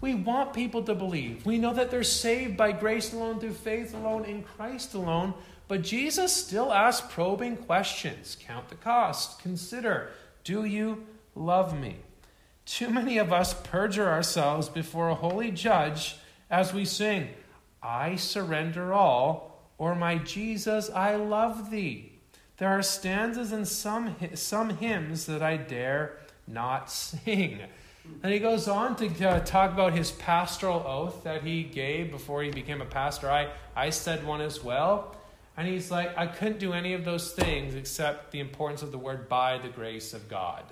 [0.00, 1.46] We want people to believe.
[1.46, 5.34] We know that they're saved by grace alone, through faith alone, in Christ alone.
[5.68, 8.36] But Jesus still asks probing questions.
[8.40, 9.40] Count the cost.
[9.40, 10.10] Consider
[10.42, 11.98] Do you love me?
[12.66, 16.16] Too many of us perjure ourselves before a holy judge
[16.50, 17.28] as we sing,
[17.82, 22.12] I surrender all, or my Jesus, I love thee.
[22.58, 27.60] There are stanzas in some, some hymns that I dare not sing.
[28.22, 32.42] And he goes on to uh, talk about his pastoral oath that he gave before
[32.42, 33.30] he became a pastor.
[33.30, 35.16] I, I said one as well.
[35.56, 38.98] And he's like, I couldn't do any of those things except the importance of the
[38.98, 40.64] word by the grace of God.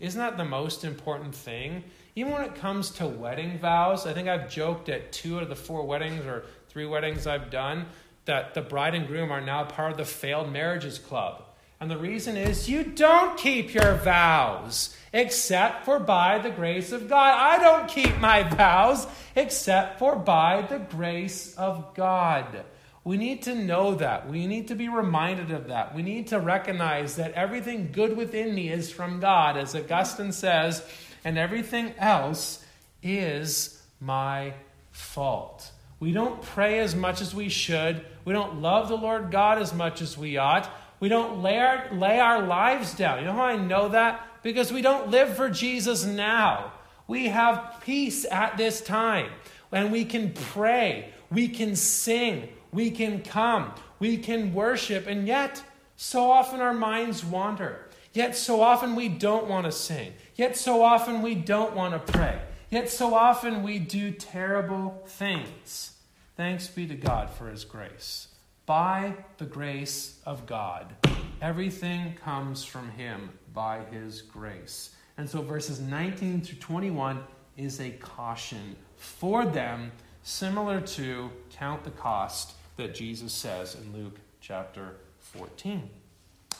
[0.00, 1.82] Isn't that the most important thing?
[2.18, 5.48] Even when it comes to wedding vows, I think I've joked at two out of
[5.48, 7.86] the four weddings or three weddings I've done
[8.24, 11.44] that the bride and groom are now part of the failed marriages club.
[11.78, 17.08] And the reason is you don't keep your vows except for by the grace of
[17.08, 17.34] God.
[17.38, 22.64] I don't keep my vows except for by the grace of God.
[23.04, 24.28] We need to know that.
[24.28, 25.94] We need to be reminded of that.
[25.94, 30.82] We need to recognize that everything good within me is from God, as Augustine says
[31.28, 32.64] and everything else
[33.02, 34.54] is my
[34.92, 35.70] fault.
[36.00, 38.02] We don't pray as much as we should.
[38.24, 40.70] We don't love the Lord God as much as we ought.
[41.00, 43.18] We don't lay our, lay our lives down.
[43.18, 44.26] You know how I know that?
[44.42, 46.72] Because we don't live for Jesus now.
[47.06, 49.30] We have peace at this time.
[49.70, 51.12] And we can pray.
[51.30, 52.48] We can sing.
[52.72, 53.74] We can come.
[53.98, 55.06] We can worship.
[55.06, 55.62] And yet,
[55.94, 57.84] so often our minds wander.
[58.14, 60.14] Yet so often we don't want to sing.
[60.38, 62.40] Yet so often we don't want to pray.
[62.70, 65.96] Yet so often we do terrible things.
[66.36, 68.28] Thanks be to God for his grace.
[68.64, 70.94] By the grace of God,
[71.42, 74.94] everything comes from him by his grace.
[75.16, 77.18] And so verses 19 through 21
[77.56, 79.90] is a caution for them,
[80.22, 85.90] similar to count the cost that Jesus says in Luke chapter 14.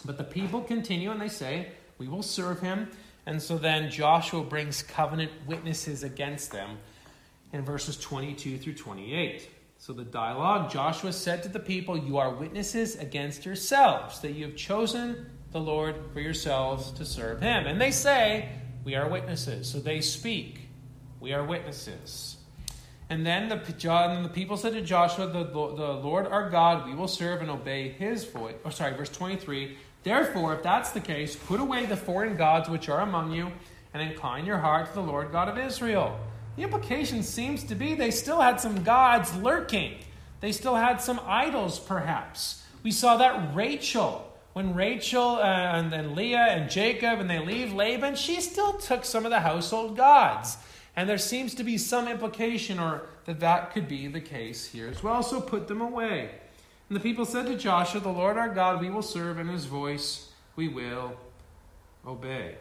[0.04, 1.68] But the people continue and they say,
[1.98, 2.90] We will serve him.
[3.28, 6.78] And so then Joshua brings covenant witnesses against them
[7.52, 9.50] in verses 22 through 28.
[9.76, 14.46] So the dialogue Joshua said to the people, You are witnesses against yourselves, that you
[14.46, 17.66] have chosen the Lord for yourselves to serve him.
[17.66, 18.48] And they say,
[18.82, 19.68] We are witnesses.
[19.68, 20.60] So they speak,
[21.20, 22.38] We are witnesses.
[23.10, 27.08] And then the, the people said to Joshua, the, the Lord our God, we will
[27.08, 28.54] serve and obey his voice.
[28.64, 29.76] Oh, sorry, verse 23.
[30.08, 33.52] Therefore, if that's the case, put away the foreign gods which are among you,
[33.92, 36.18] and incline your heart to the Lord God of Israel.
[36.56, 39.98] The implication seems to be they still had some gods lurking.
[40.40, 42.62] They still had some idols, perhaps.
[42.82, 47.74] We saw that Rachel, when Rachel uh, and, and Leah and Jacob and they leave
[47.74, 50.56] Laban, she still took some of the household gods.
[50.96, 54.88] And there seems to be some implication or that that could be the case here
[54.88, 55.22] as well.
[55.22, 56.30] So put them away.
[56.88, 59.66] And the people said to Joshua, The Lord our God we will serve, and his
[59.66, 61.16] voice we will
[62.06, 62.56] obey.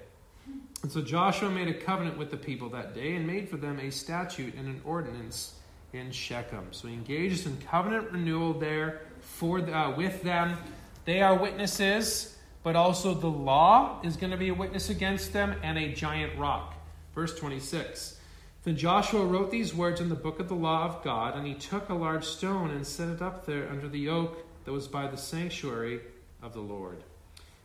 [0.84, 3.80] And so Joshua made a covenant with the people that day and made for them
[3.80, 5.56] a statute and an ordinance
[5.94, 6.68] in Shechem.
[6.72, 10.58] So he engages in covenant renewal there for uh, with them.
[11.06, 15.56] They are witnesses, but also the law is going to be a witness against them
[15.64, 16.76] and a giant rock.
[17.16, 18.17] Verse 26.
[18.68, 21.54] Then Joshua wrote these words in the book of the law of God, and he
[21.54, 25.08] took a large stone and set it up there under the oak that was by
[25.08, 26.02] the sanctuary
[26.44, 26.98] of the Lord.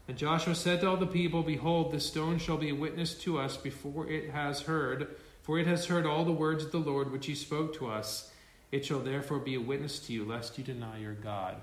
[0.07, 3.36] And Joshua said to all the people, Behold, this stone shall be a witness to
[3.36, 5.09] us before it has heard,
[5.42, 8.30] for it has heard all the words of the Lord which he spoke to us.
[8.70, 11.57] It shall therefore be a witness to you, lest you deny your God.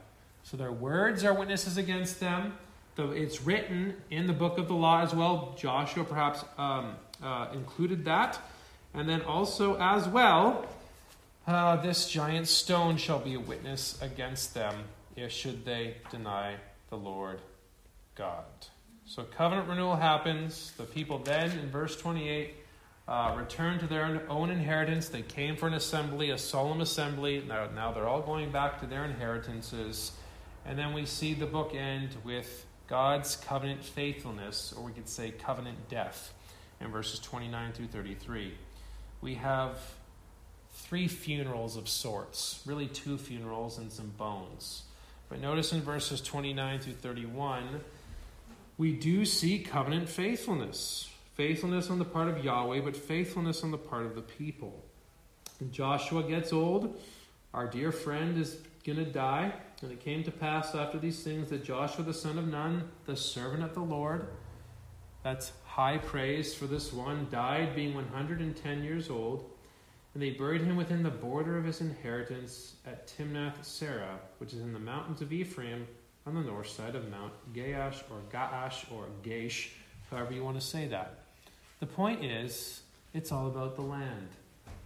[0.44, 2.58] So their words are witnesses against them.
[2.98, 5.56] It's written in the book of the law as well.
[5.58, 8.38] Joshua perhaps um, uh, included that.
[8.94, 10.66] And then also, as well,
[11.48, 14.76] uh, this giant stone shall be a witness against them,
[15.16, 16.56] if should they deny
[16.90, 17.40] the Lord
[18.16, 18.46] God.
[19.06, 20.74] So covenant renewal happens.
[20.78, 22.56] The people then, in verse 28,
[23.08, 25.10] uh, return to their own inheritance.
[25.10, 27.44] They came for an assembly, a solemn assembly.
[27.48, 30.12] Now, now they're all going back to their inheritances.
[30.66, 35.32] And then we see the book end with God's covenant faithfulness, or we could say
[35.32, 36.34] covenant death,
[36.80, 38.54] in verses 29 through 33.
[39.22, 39.78] We have
[40.72, 44.84] three funerals of sorts, really two funerals and some bones.
[45.30, 47.82] But notice in verses 29 through 31,
[48.78, 51.10] we do see covenant faithfulness.
[51.36, 54.84] Faithfulness on the part of Yahweh, but faithfulness on the part of the people.
[55.60, 57.00] And Joshua gets old.
[57.54, 59.54] Our dear friend is going to die.
[59.82, 63.16] And it came to pass after these things that Joshua the son of Nun, the
[63.16, 64.28] servant of the Lord,
[65.24, 69.50] that's high praise for this one, died being 110 years old.
[70.14, 74.60] And they buried him within the border of his inheritance at Timnath Serah, which is
[74.60, 75.88] in the mountains of Ephraim,
[76.26, 79.70] on the north side of Mount Gaash or Gaash or Gaish,
[80.12, 81.20] however you want to say that.
[81.80, 82.82] The point is,
[83.14, 84.28] it's all about the land.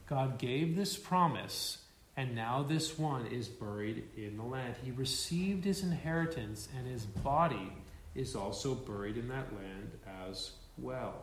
[0.08, 1.80] God gave this promise,
[2.16, 4.76] and now this one is buried in the land.
[4.84, 7.74] He received his inheritance, and his body
[8.14, 9.98] is also buried in that land
[10.30, 11.16] as well.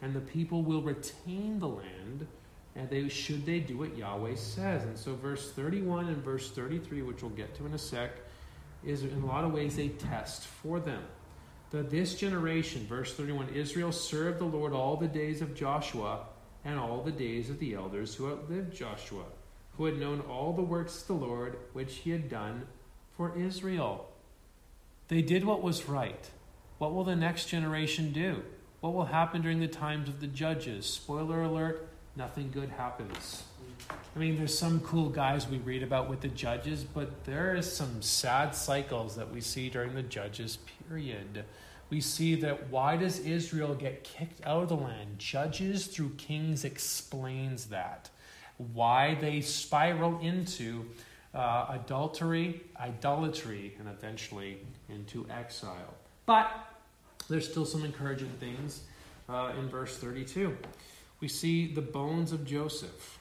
[0.00, 2.26] And the people will retain the land,
[2.74, 4.82] and they should they do what Yahweh says.
[4.84, 8.10] And so, verse 31 and verse 33, which we'll get to in a sec,
[8.84, 11.02] is in a lot of ways a test for them.
[11.70, 16.26] That this generation, verse 31, Israel served the Lord all the days of Joshua
[16.64, 19.24] and all the days of the elders who outlived Joshua,
[19.76, 22.66] who had known all the works of the Lord which he had done
[23.16, 24.08] for Israel.
[25.08, 26.30] They did what was right.
[26.78, 28.42] What will the next generation do?
[28.82, 30.86] What will happen during the times of the judges?
[30.86, 33.44] Spoiler alert, nothing good happens.
[33.88, 37.72] I mean, there's some cool guys we read about with the judges, but there is
[37.72, 40.58] some sad cycles that we see during the judges
[40.88, 41.44] period.
[41.90, 45.16] We see that why does Israel get kicked out of the land?
[45.16, 48.10] Judges through kings explains that.
[48.72, 50.86] Why they spiral into
[51.32, 54.58] uh, adultery, idolatry, and eventually
[54.88, 55.94] into exile.
[56.26, 56.71] But
[57.32, 58.82] there's still some encouraging things
[59.28, 60.56] uh, in verse 32.
[61.20, 63.18] We see the bones of Joseph.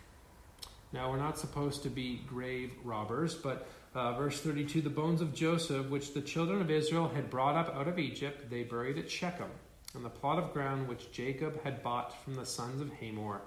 [0.92, 5.34] Now, we're not supposed to be grave robbers, but uh, verse 32 the bones of
[5.34, 9.10] Joseph, which the children of Israel had brought up out of Egypt, they buried at
[9.10, 9.50] Shechem,
[9.96, 13.42] on the plot of ground which Jacob had bought from the sons of Hamor,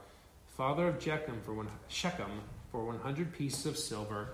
[0.57, 1.03] father of
[1.45, 2.41] for one, Shechem,
[2.71, 4.31] for 100 pieces of silver,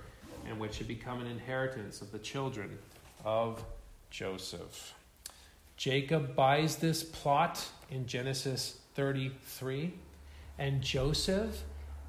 [0.46, 2.78] and which had become an inheritance of the children
[3.24, 3.64] of
[4.10, 4.94] Joseph.
[5.80, 9.94] Jacob buys this plot in Genesis 33,
[10.58, 11.62] and Joseph,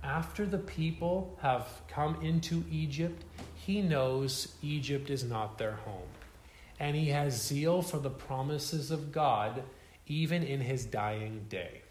[0.04, 3.24] after the people have come into Egypt,
[3.56, 6.10] he knows Egypt is not their home.
[6.82, 9.64] And he has zeal for the promises of God
[10.06, 11.84] even in his dying day.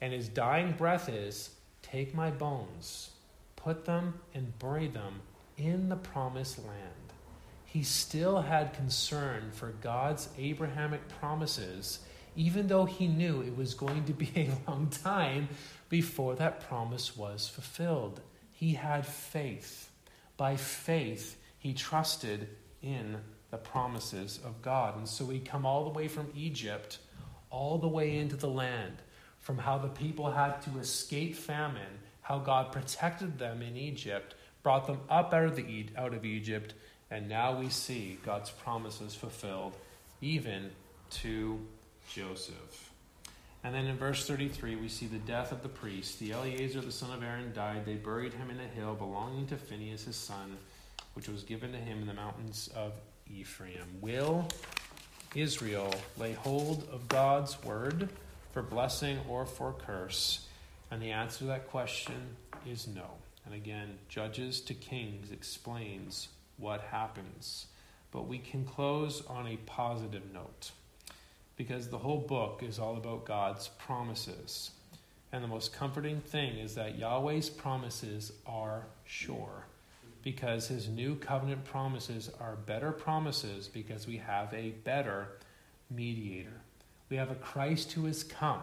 [0.00, 1.50] And his dying breath is
[1.82, 3.10] Take my bones,
[3.56, 5.22] put them and bury them
[5.58, 7.05] in the promised land.
[7.76, 11.98] He still had concern for God's Abrahamic promises,
[12.34, 15.50] even though he knew it was going to be a long time
[15.90, 18.22] before that promise was fulfilled.
[18.50, 19.90] He had faith.
[20.38, 22.48] By faith, he trusted
[22.80, 23.18] in
[23.50, 24.96] the promises of God.
[24.96, 26.96] And so we come all the way from Egypt,
[27.50, 29.02] all the way into the land,
[29.38, 34.86] from how the people had to escape famine, how God protected them in Egypt, brought
[34.86, 36.72] them up out of, the, out of Egypt,
[37.10, 39.74] and now we see God's promises fulfilled,
[40.20, 40.70] even
[41.10, 41.60] to
[42.12, 42.92] Joseph.
[43.62, 46.18] And then in verse 33, we see the death of the priest.
[46.20, 47.84] The Eleazar, the son of Aaron, died.
[47.84, 50.56] They buried him in a hill belonging to Phinehas, his son,
[51.14, 52.92] which was given to him in the mountains of
[53.28, 53.98] Ephraim.
[54.00, 54.46] Will
[55.34, 58.08] Israel lay hold of God's word
[58.52, 60.46] for blessing or for curse?
[60.90, 62.36] And the answer to that question
[62.66, 63.06] is no.
[63.44, 66.28] And again, Judges to Kings explains
[66.58, 67.66] what happens.
[68.12, 70.70] But we can close on a positive note
[71.56, 74.70] because the whole book is all about God's promises.
[75.32, 79.66] And the most comforting thing is that Yahweh's promises are sure
[80.22, 85.28] because his new covenant promises are better promises because we have a better
[85.90, 86.60] mediator.
[87.08, 88.60] We have a Christ who has come.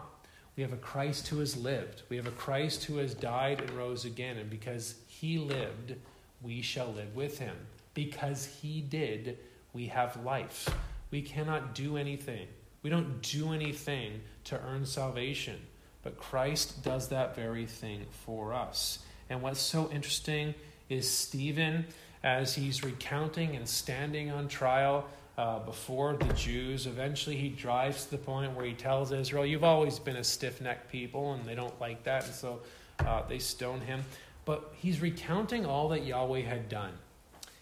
[0.56, 2.02] We have a Christ who has lived.
[2.08, 4.36] We have a Christ who has died and rose again.
[4.36, 5.94] And because he lived,
[6.42, 7.56] we shall live with him.
[7.94, 9.38] Because he did,
[9.72, 10.68] we have life.
[11.10, 12.48] We cannot do anything.
[12.82, 15.58] We don't do anything to earn salvation,
[16.02, 18.98] but Christ does that very thing for us.
[19.30, 20.54] And what's so interesting
[20.88, 21.86] is Stephen,
[22.22, 25.06] as he's recounting and standing on trial
[25.38, 29.64] uh, before the Jews, eventually he drives to the point where he tells Israel, You've
[29.64, 32.60] always been a stiff necked people, and they don't like that, and so
[33.00, 34.04] uh, they stone him.
[34.44, 36.92] But he's recounting all that Yahweh had done.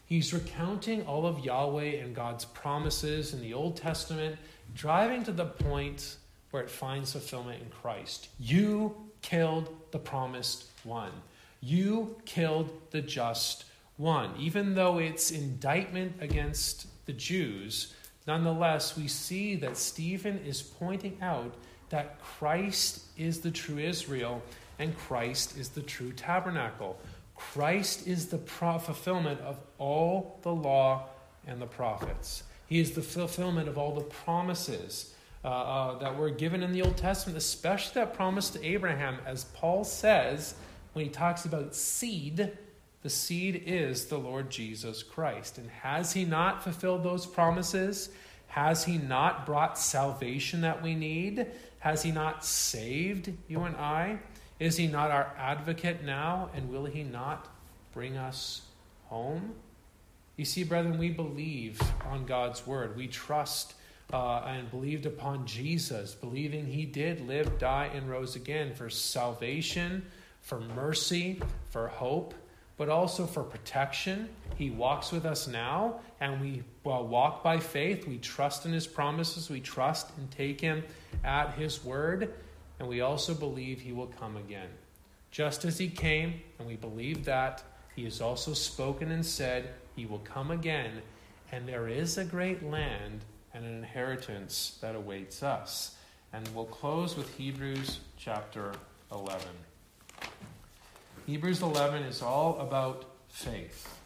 [0.07, 4.36] He's recounting all of Yahweh and God's promises in the Old Testament,
[4.74, 6.16] driving to the point
[6.50, 8.28] where it finds fulfillment in Christ.
[8.38, 11.12] You killed the promised one.
[11.61, 13.64] You killed the just
[13.96, 14.32] one.
[14.38, 17.94] Even though it's indictment against the Jews,
[18.26, 21.55] nonetheless, we see that Stephen is pointing out
[21.88, 24.42] that Christ is the true Israel
[24.78, 26.98] and Christ is the true tabernacle.
[27.53, 31.09] Christ is the fulfillment of all the law
[31.47, 32.45] and the prophets.
[32.66, 35.14] He is the fulfillment of all the promises
[35.45, 39.18] uh, uh, that were given in the Old Testament, especially that promise to Abraham.
[39.26, 40.55] As Paul says
[40.93, 42.53] when he talks about seed,
[43.03, 45.59] the seed is the Lord Jesus Christ.
[45.59, 48.11] And has he not fulfilled those promises?
[48.47, 51.47] Has he not brought salvation that we need?
[51.80, 54.20] Has he not saved you and I?
[54.59, 56.50] Is he not our advocate now?
[56.55, 57.48] And will he not
[57.92, 58.62] bring us
[59.07, 59.55] home?
[60.36, 62.96] You see, brethren, we believe on God's word.
[62.96, 63.74] We trust
[64.12, 70.07] uh, and believed upon Jesus, believing he did live, die, and rose again for salvation,
[70.40, 71.40] for mercy,
[71.70, 72.34] for hope,
[72.76, 74.28] but also for protection.
[74.57, 78.07] He walks with us now, and we walk by faith.
[78.07, 79.48] We trust in his promises.
[79.48, 80.82] We trust and take him
[81.24, 82.32] at his word
[82.83, 84.68] and we also believe he will come again.
[85.30, 87.62] Just as he came, and we believe that,
[87.95, 91.01] he has also spoken and said he will come again,
[91.53, 93.20] and there is a great land
[93.55, 95.95] and an inheritance that awaits us.
[96.33, 98.72] And we'll close with Hebrews chapter
[99.12, 99.47] 11.
[101.24, 103.97] Hebrews 11 is all about faith,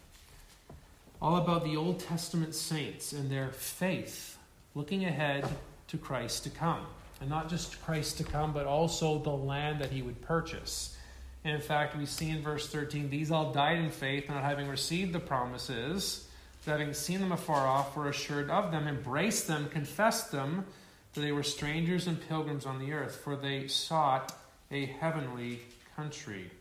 [1.19, 4.37] all about the Old Testament saints and their faith,
[4.75, 5.49] looking ahead
[5.87, 6.85] to Christ to come
[7.19, 10.95] and not just Christ to come, but also the land that he would purchase.
[11.43, 14.67] And in fact, we see in verse 13, these all died in faith, not having
[14.67, 16.27] received the promises,
[16.65, 20.65] but having seen them afar off, were assured of them, embraced them, confessed them,
[21.13, 24.33] that they were strangers and pilgrims on the earth, for they sought
[24.71, 25.61] a heavenly
[25.95, 26.51] country.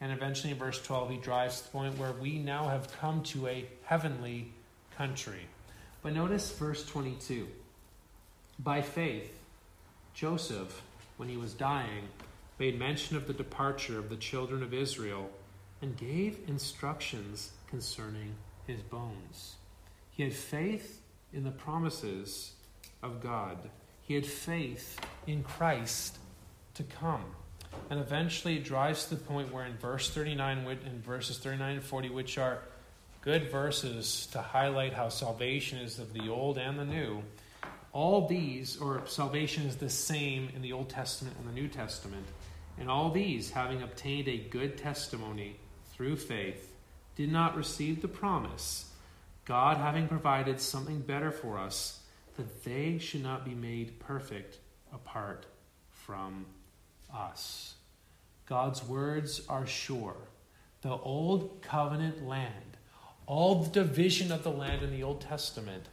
[0.00, 3.22] And eventually, in verse 12, he drives to the point where we now have come
[3.24, 4.52] to a heavenly
[4.96, 5.46] country.
[6.02, 7.48] But notice verse 22.
[8.60, 9.37] By faith,
[10.18, 10.82] Joseph,
[11.16, 12.08] when he was dying,
[12.58, 15.30] made mention of the departure of the children of Israel
[15.80, 18.34] and gave instructions concerning
[18.66, 19.54] his bones.
[20.10, 21.00] He had faith
[21.32, 22.54] in the promises
[23.00, 23.58] of God.
[24.00, 24.98] He had faith
[25.28, 26.18] in Christ
[26.74, 27.24] to come.
[27.88, 31.84] And eventually it drives to the point where in verse 39 in verses 39 and
[31.84, 32.58] 40, which are
[33.20, 37.22] good verses to highlight how salvation is of the old and the new,
[37.92, 42.26] all these, or salvation is the same in the Old Testament and the New Testament,
[42.78, 45.56] and all these, having obtained a good testimony
[45.92, 46.74] through faith,
[47.16, 48.92] did not receive the promise,
[49.44, 52.00] God having provided something better for us,
[52.36, 54.58] that they should not be made perfect
[54.92, 55.46] apart
[55.90, 56.46] from
[57.12, 57.74] us.
[58.46, 60.16] God's words are sure.
[60.82, 62.76] The old covenant land,
[63.26, 65.86] all the division of the land in the Old Testament,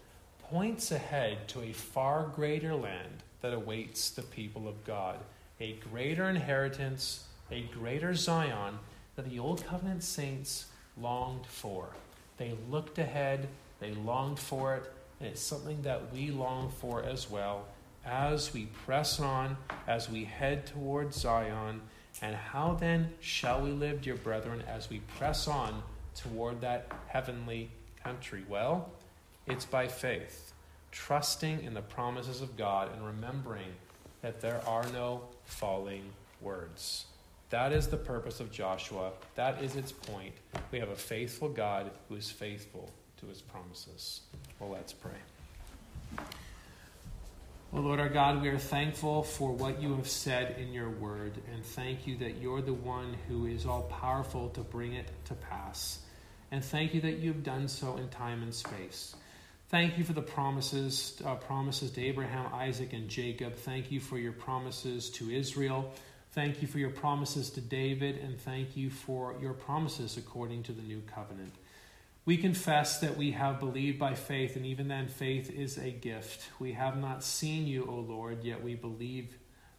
[0.50, 5.18] points ahead to a far greater land that awaits the people of God,
[5.60, 8.78] a greater inheritance, a greater Zion
[9.16, 10.66] that the Old Covenant saints
[10.98, 11.88] longed for.
[12.38, 13.48] They looked ahead,
[13.80, 17.66] they longed for it, and it's something that we long for as well
[18.06, 21.82] as we press on, as we head towards Zion.
[22.22, 25.82] And how then shall we live, dear brethren, as we press on
[26.14, 27.70] toward that heavenly
[28.04, 28.44] country?
[28.48, 28.92] Well,
[29.48, 30.54] it's by faith,
[30.92, 33.74] trusting in the promises of God and remembering
[34.22, 36.04] that there are no falling
[36.42, 37.06] words.
[37.52, 39.12] That is the purpose of Joshua.
[39.36, 40.34] That is its point.
[40.72, 44.22] We have a faithful God who is faithful to his promises.
[44.60, 45.12] Well, let's pray.
[47.72, 51.34] Well, Lord our God, we are thankful for what you have said in your word,
[51.54, 55.34] and thank you that you're the one who is all powerful to bring it to
[55.34, 56.00] pass.
[56.52, 59.16] And thank you that you've done so in time and space.
[59.76, 63.56] Thank you for the promises, uh, promises to Abraham, Isaac, and Jacob.
[63.56, 65.94] Thank you for your promises to Israel.
[66.32, 70.72] Thank you for your promises to David, and thank you for your promises according to
[70.72, 71.52] the new covenant.
[72.24, 76.48] We confess that we have believed by faith, and even then, faith is a gift.
[76.58, 79.38] We have not seen you, O Lord, yet we believe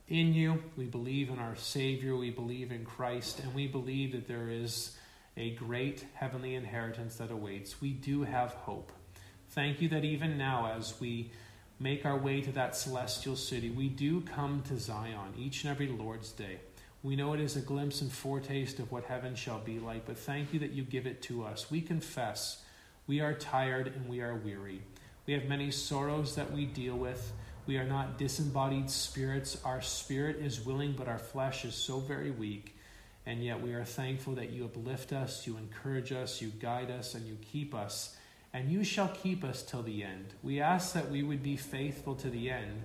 [0.09, 0.63] in you.
[0.77, 2.15] We believe in our Savior.
[2.17, 4.95] We believe in Christ, and we believe that there is
[5.39, 7.81] a great heavenly inheritance that awaits.
[7.81, 8.93] We do have hope.
[9.57, 11.31] Thank you that even now, as we
[11.81, 15.89] make our way to that celestial city, we do come to Zion each and every
[15.89, 16.59] Lord's day.
[17.03, 20.19] We know it is a glimpse and foretaste of what heaven shall be like, but
[20.19, 21.71] thank you that you give it to us.
[21.71, 22.65] We confess
[23.07, 24.83] we are tired and we are weary.
[25.25, 27.33] We have many sorrows that we deal with.
[27.65, 29.57] We are not disembodied spirits.
[29.65, 32.77] Our spirit is willing, but our flesh is so very weak.
[33.25, 37.15] And yet we are thankful that you uplift us, you encourage us, you guide us,
[37.15, 38.17] and you keep us.
[38.57, 40.33] And you shall keep us till the end.
[40.43, 42.85] We ask that we would be faithful to the end,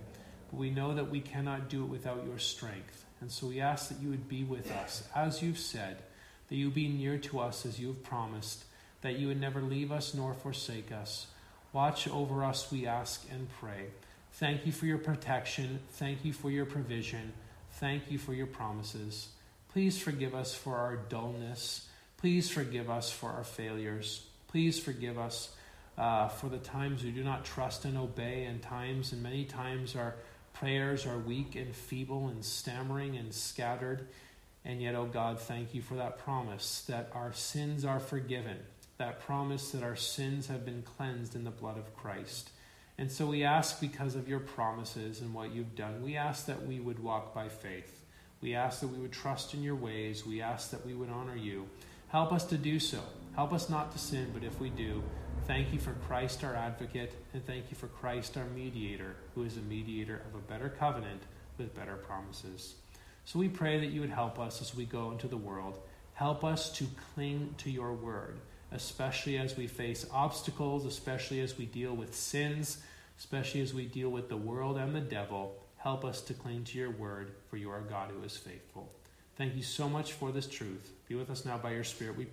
[0.50, 3.06] but we know that we cannot do it without your strength.
[3.22, 6.04] And so we ask that you would be with us, as you've said,
[6.50, 8.66] that you be near to us as you have promised,
[9.00, 11.28] that you would never leave us nor forsake us.
[11.72, 13.92] Watch over us, we ask and pray.
[14.34, 15.80] Thank you for your protection.
[15.92, 17.32] Thank you for your provision.
[17.76, 19.30] Thank you for your promises.
[19.72, 21.88] Please forgive us for our dullness.
[22.18, 24.26] Please forgive us for our failures.
[24.50, 25.56] Please forgive us
[25.98, 29.96] uh, for the times we do not trust and obey, and times, and many times,
[29.96, 30.16] our
[30.54, 34.08] prayers are weak and feeble and stammering and scattered.
[34.64, 38.58] And yet, oh God, thank you for that promise that our sins are forgiven,
[38.98, 42.52] that promise that our sins have been cleansed in the blood of Christ.
[42.98, 46.68] And so we ask because of your promises and what you've done, we ask that
[46.68, 48.02] we would walk by faith.
[48.42, 50.26] We ask that we would trust in your ways.
[50.26, 51.68] We ask that we would honor you.
[52.10, 53.00] Help us to do so.
[53.36, 55.02] Help us not to sin, but if we do,
[55.48, 59.58] Thank you for Christ our advocate, and thank you for Christ our mediator, who is
[59.58, 61.24] a mediator of a better covenant
[61.58, 62.76] with better promises.
[63.26, 65.80] So we pray that you would help us as we go into the world.
[66.14, 68.40] Help us to cling to your word,
[68.72, 72.78] especially as we face obstacles, especially as we deal with sins,
[73.20, 75.56] especially as we deal with the world and the devil.
[75.78, 78.92] Help us to cling to your word, for you are God who is faithful.
[79.38, 80.92] Thank you so much for this truth.
[81.10, 82.30] Be with us now by your Spirit, we pray.